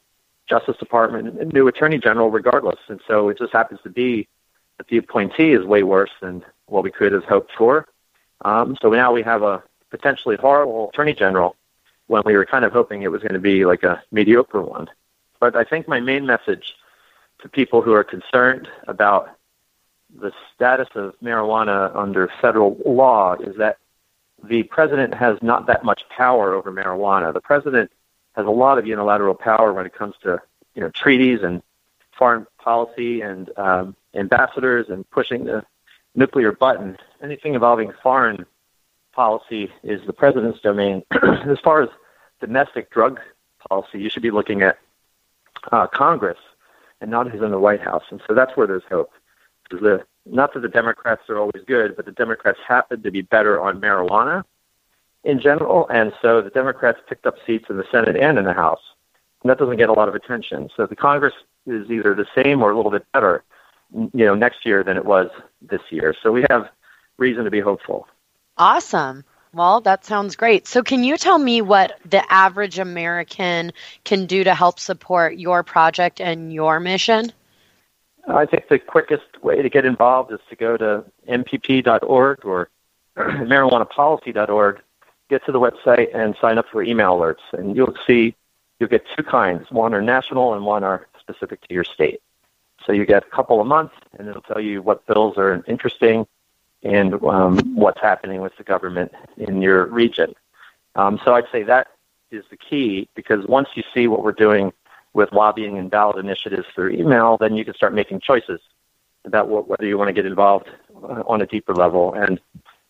Justice 0.48 0.76
Department 0.78 1.40
and 1.40 1.52
new 1.52 1.68
Attorney 1.68 1.98
General 1.98 2.30
regardless. 2.30 2.80
And 2.88 3.00
so 3.06 3.28
it 3.28 3.38
just 3.38 3.52
happens 3.52 3.80
to 3.82 3.90
be 3.90 4.28
that 4.78 4.88
the 4.88 4.96
appointee 4.96 5.52
is 5.52 5.64
way 5.64 5.82
worse 5.82 6.10
than 6.20 6.44
what 6.66 6.84
we 6.84 6.90
could 6.90 7.12
have 7.12 7.24
hoped 7.24 7.52
for. 7.56 7.86
Um, 8.44 8.76
so 8.80 8.90
now 8.90 9.12
we 9.12 9.22
have 9.22 9.42
a 9.42 9.62
potentially 9.90 10.36
horrible 10.36 10.88
Attorney 10.88 11.14
General 11.14 11.54
when 12.06 12.22
we 12.24 12.36
were 12.36 12.46
kind 12.46 12.64
of 12.64 12.72
hoping 12.72 13.02
it 13.02 13.10
was 13.10 13.22
going 13.22 13.34
to 13.34 13.40
be 13.40 13.64
like 13.64 13.82
a 13.82 14.02
mediocre 14.10 14.62
one. 14.62 14.88
But 15.40 15.56
I 15.56 15.64
think 15.64 15.88
my 15.88 16.00
main 16.00 16.26
message 16.26 16.74
to 17.40 17.48
people 17.48 17.82
who 17.82 17.92
are 17.92 18.04
concerned 18.04 18.68
about 18.86 19.36
the 20.20 20.32
status 20.54 20.88
of 20.94 21.14
marijuana 21.22 21.94
under 21.96 22.30
federal 22.40 22.78
law 22.84 23.34
is 23.34 23.56
that 23.56 23.78
the 24.44 24.62
president 24.64 25.14
has 25.14 25.38
not 25.42 25.66
that 25.66 25.84
much 25.84 26.02
power 26.08 26.52
over 26.52 26.72
marijuana. 26.72 27.32
The 27.32 27.40
president 27.40 27.90
has 28.34 28.46
a 28.46 28.50
lot 28.50 28.78
of 28.78 28.86
unilateral 28.86 29.34
power 29.34 29.72
when 29.72 29.86
it 29.86 29.94
comes 29.94 30.14
to 30.22 30.40
you 30.74 30.82
know 30.82 30.90
treaties 30.90 31.40
and 31.42 31.62
foreign 32.16 32.46
policy 32.58 33.20
and 33.20 33.50
um, 33.58 33.96
ambassadors 34.14 34.86
and 34.88 35.08
pushing 35.10 35.44
the 35.44 35.64
nuclear 36.14 36.52
button. 36.52 36.96
Anything 37.22 37.54
involving 37.54 37.92
foreign 38.02 38.44
policy 39.12 39.70
is 39.82 40.00
the 40.06 40.12
president's 40.12 40.60
domain. 40.60 41.02
as 41.46 41.58
far 41.60 41.82
as 41.82 41.88
domestic 42.40 42.90
drug 42.90 43.20
policy, 43.68 44.00
you 44.00 44.10
should 44.10 44.22
be 44.22 44.30
looking 44.30 44.62
at 44.62 44.78
uh, 45.70 45.86
Congress 45.86 46.38
and 47.00 47.10
not 47.10 47.30
who's 47.30 47.42
in 47.42 47.50
the 47.50 47.58
White 47.58 47.80
House. 47.80 48.04
And 48.10 48.20
so 48.26 48.34
that's 48.34 48.56
where 48.56 48.66
there's 48.66 48.84
hope. 48.88 49.10
The, 49.70 50.04
not 50.26 50.54
that 50.54 50.60
the 50.60 50.68
Democrats 50.68 51.22
are 51.28 51.38
always 51.38 51.64
good, 51.66 51.96
but 51.96 52.04
the 52.04 52.12
Democrats 52.12 52.58
happen 52.66 53.02
to 53.02 53.10
be 53.10 53.22
better 53.22 53.60
on 53.60 53.80
marijuana 53.80 54.44
in 55.24 55.40
general, 55.40 55.88
and 55.88 56.12
so 56.20 56.42
the 56.42 56.50
Democrats 56.50 56.98
picked 57.08 57.26
up 57.26 57.36
seats 57.46 57.66
in 57.70 57.76
the 57.76 57.84
Senate 57.90 58.16
and 58.16 58.38
in 58.38 58.44
the 58.44 58.52
House. 58.52 58.80
And 59.42 59.50
that 59.50 59.58
doesn't 59.58 59.76
get 59.76 59.88
a 59.88 59.92
lot 59.92 60.08
of 60.08 60.14
attention. 60.14 60.68
So 60.76 60.86
the 60.86 60.96
Congress 60.96 61.34
is 61.66 61.90
either 61.90 62.14
the 62.14 62.26
same 62.34 62.62
or 62.62 62.70
a 62.70 62.76
little 62.76 62.90
bit 62.90 63.04
better, 63.12 63.44
you 63.92 64.26
know, 64.26 64.34
next 64.34 64.66
year 64.66 64.82
than 64.82 64.96
it 64.96 65.04
was 65.04 65.28
this 65.60 65.80
year. 65.90 66.14
So 66.22 66.32
we 66.32 66.44
have 66.50 66.68
reason 67.18 67.44
to 67.44 67.50
be 67.50 67.60
hopeful. 67.60 68.06
Awesome. 68.58 69.24
Well, 69.54 69.82
that 69.82 70.04
sounds 70.04 70.36
great. 70.36 70.66
So, 70.66 70.82
can 70.82 71.04
you 71.04 71.16
tell 71.18 71.38
me 71.38 71.60
what 71.60 71.98
the 72.08 72.22
average 72.32 72.78
American 72.78 73.72
can 74.04 74.26
do 74.26 74.44
to 74.44 74.54
help 74.54 74.80
support 74.80 75.36
your 75.36 75.62
project 75.62 76.20
and 76.20 76.52
your 76.52 76.80
mission? 76.80 77.32
I 78.28 78.46
think 78.46 78.68
the 78.68 78.78
quickest 78.78 79.42
way 79.42 79.60
to 79.60 79.68
get 79.68 79.84
involved 79.84 80.32
is 80.32 80.40
to 80.48 80.56
go 80.56 80.76
to 80.76 81.04
mpp.org 81.28 82.44
or 82.44 82.68
marijuanapolicy.org 83.16 84.80
get 85.28 85.44
to 85.46 85.52
the 85.52 85.60
website 85.60 86.14
and 86.14 86.36
sign 86.40 86.58
up 86.58 86.66
for 86.70 86.82
email 86.82 87.16
alerts, 87.16 87.42
and 87.52 87.76
you'll 87.76 87.94
see 88.06 88.34
you'll 88.78 88.88
get 88.88 89.04
two 89.16 89.22
kinds. 89.22 89.70
One 89.70 89.94
are 89.94 90.02
national, 90.02 90.54
and 90.54 90.64
one 90.64 90.84
are 90.84 91.06
specific 91.20 91.60
to 91.68 91.74
your 91.74 91.84
state. 91.84 92.20
So 92.86 92.92
you 92.92 93.06
get 93.06 93.24
a 93.24 93.30
couple 93.30 93.60
a 93.60 93.64
month, 93.64 93.92
and 94.18 94.28
it'll 94.28 94.42
tell 94.42 94.60
you 94.60 94.82
what 94.82 95.06
bills 95.06 95.38
are 95.38 95.62
interesting 95.66 96.26
and 96.82 97.14
um, 97.24 97.58
what's 97.74 98.00
happening 98.00 98.40
with 98.40 98.56
the 98.56 98.64
government 98.64 99.12
in 99.36 99.62
your 99.62 99.86
region. 99.86 100.34
Um, 100.94 101.20
so 101.24 101.34
I'd 101.34 101.50
say 101.52 101.62
that 101.64 101.88
is 102.30 102.44
the 102.50 102.56
key 102.56 103.08
because 103.14 103.46
once 103.46 103.68
you 103.74 103.82
see 103.94 104.08
what 104.08 104.22
we're 104.22 104.32
doing 104.32 104.72
with 105.12 105.32
lobbying 105.32 105.78
and 105.78 105.90
ballot 105.90 106.16
initiatives 106.16 106.66
through 106.74 106.90
email, 106.90 107.36
then 107.36 107.54
you 107.54 107.64
can 107.64 107.74
start 107.74 107.94
making 107.94 108.20
choices 108.20 108.60
about 109.24 109.48
what, 109.48 109.68
whether 109.68 109.86
you 109.86 109.96
want 109.98 110.08
to 110.08 110.12
get 110.12 110.26
involved 110.26 110.68
uh, 111.02 111.22
on 111.26 111.42
a 111.42 111.46
deeper 111.46 111.74
level 111.74 112.14
and 112.14 112.40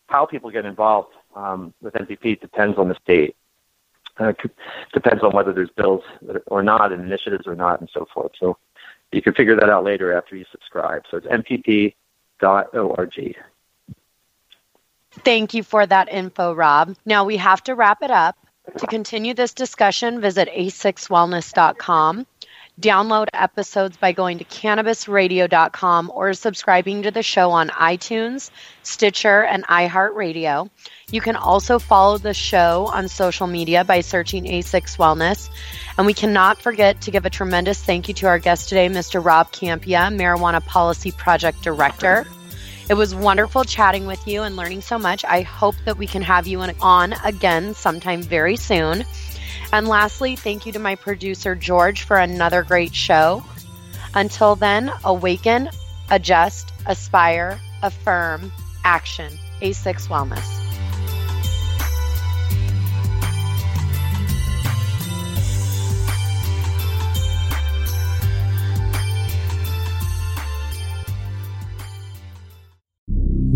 how 0.07 0.25
people 0.25 0.51
get 0.51 0.65
involved 0.65 1.13
um, 1.35 1.75
with 1.81 1.95
MPP 1.95 2.41
depends 2.41 2.79
on 2.79 2.89
the 2.89 2.95
state. 3.03 3.37
Uh, 4.19 4.33
depends 4.93 5.23
on 5.23 5.31
whether 5.33 5.55
there's 5.55 5.71
bills 5.71 6.05
or 6.49 6.63
not 6.63 6.93
and 6.93 7.03
initiatives 7.03 7.47
or 7.47 7.55
not 7.55 7.81
and 7.81 7.89
so 7.95 8.07
forth. 8.13 8.33
So 8.39 8.59
you 9.11 9.23
can 9.23 9.33
figure 9.33 9.57
that 9.57 9.71
out 9.71 9.85
later 9.85 10.13
after 10.13 10.37
you 10.37 10.45
subscribe. 10.53 11.05
So 11.11 11.17
it's 11.17 11.27
mpp.org. 11.27 11.95
Thank 15.25 15.55
you 15.55 15.63
for 15.63 15.87
that 15.87 16.09
info, 16.11 16.55
Rob. 16.55 16.97
Now 17.05 17.25
we 17.25 17.37
have 17.37 17.63
to 17.65 17.75
wrap 17.75 18.03
it 18.03 18.11
up. 18.11 18.37
To 18.79 18.87
continue 18.87 19.35
this 19.35 19.55
discussion, 19.55 20.21
visit 20.21 20.49
a6wellness.com. 20.49 22.27
Download 22.81 23.27
episodes 23.35 23.99
by 23.99 24.13
going 24.13 24.39
to 24.39 24.45
cannabisradio.com 24.45 26.11
or 26.15 26.33
subscribing 26.33 27.03
to 27.03 27.11
the 27.11 27.23
show 27.23 27.51
on 27.51 27.69
iTunes, 27.69 28.51
Stitcher, 28.83 29.45
and 29.45 29.67
iHeartRadio. 29.67 30.71
You 31.11 31.21
can 31.21 31.37
also 31.37 31.79
follow 31.79 32.17
the 32.17 32.33
show 32.33 32.89
on 32.91 33.09
social 33.09 33.47
media 33.47 33.85
by 33.85 34.01
searching 34.01 34.45
A6 34.45 34.97
Wellness. 34.97 35.51
And 35.99 36.07
we 36.07 36.15
cannot 36.15 36.63
forget 36.63 37.03
to 37.03 37.11
give 37.11 37.27
a 37.27 37.31
tremendous 37.31 37.83
thank 37.83 38.09
you 38.09 38.15
to 38.15 38.27
our 38.27 38.39
guest 38.39 38.71
today, 38.71 38.89
Mr. 38.89 39.23
Rob 39.23 39.53
Kampia, 39.53 40.11
Marijuana 40.11 40.65
Policy 40.65 41.13
Project 41.13 41.63
Director. 41.63 42.27
It 42.93 42.99
was 42.99 43.15
wonderful 43.15 43.65
chatting 43.65 44.05
with 44.05 44.29
you 44.29 44.43
and 44.43 44.55
learning 44.55 44.83
so 44.83 44.99
much. 44.99 45.25
I 45.25 45.41
hope 45.41 45.77
that 45.87 45.97
we 45.97 46.07
can 46.07 46.21
have 46.21 46.47
you 46.47 46.61
on 46.61 47.15
again 47.25 47.73
sometime 47.73 48.21
very 48.21 48.57
soon. 48.57 49.07
And 49.73 49.89
lastly, 49.89 50.37
thank 50.37 50.67
you 50.67 50.73
to 50.73 50.79
my 50.79 50.97
producer, 50.97 51.55
George, 51.55 52.03
for 52.03 52.19
another 52.19 52.63
great 52.63 52.95
show. 52.95 53.45
Until 54.13 54.57
then, 54.57 54.93
awaken, 55.05 55.71
adjust, 56.11 56.71
aspire, 56.85 57.59
affirm, 57.83 58.53
action. 58.85 59.39
A6 59.63 60.09
Wellness. 60.09 60.62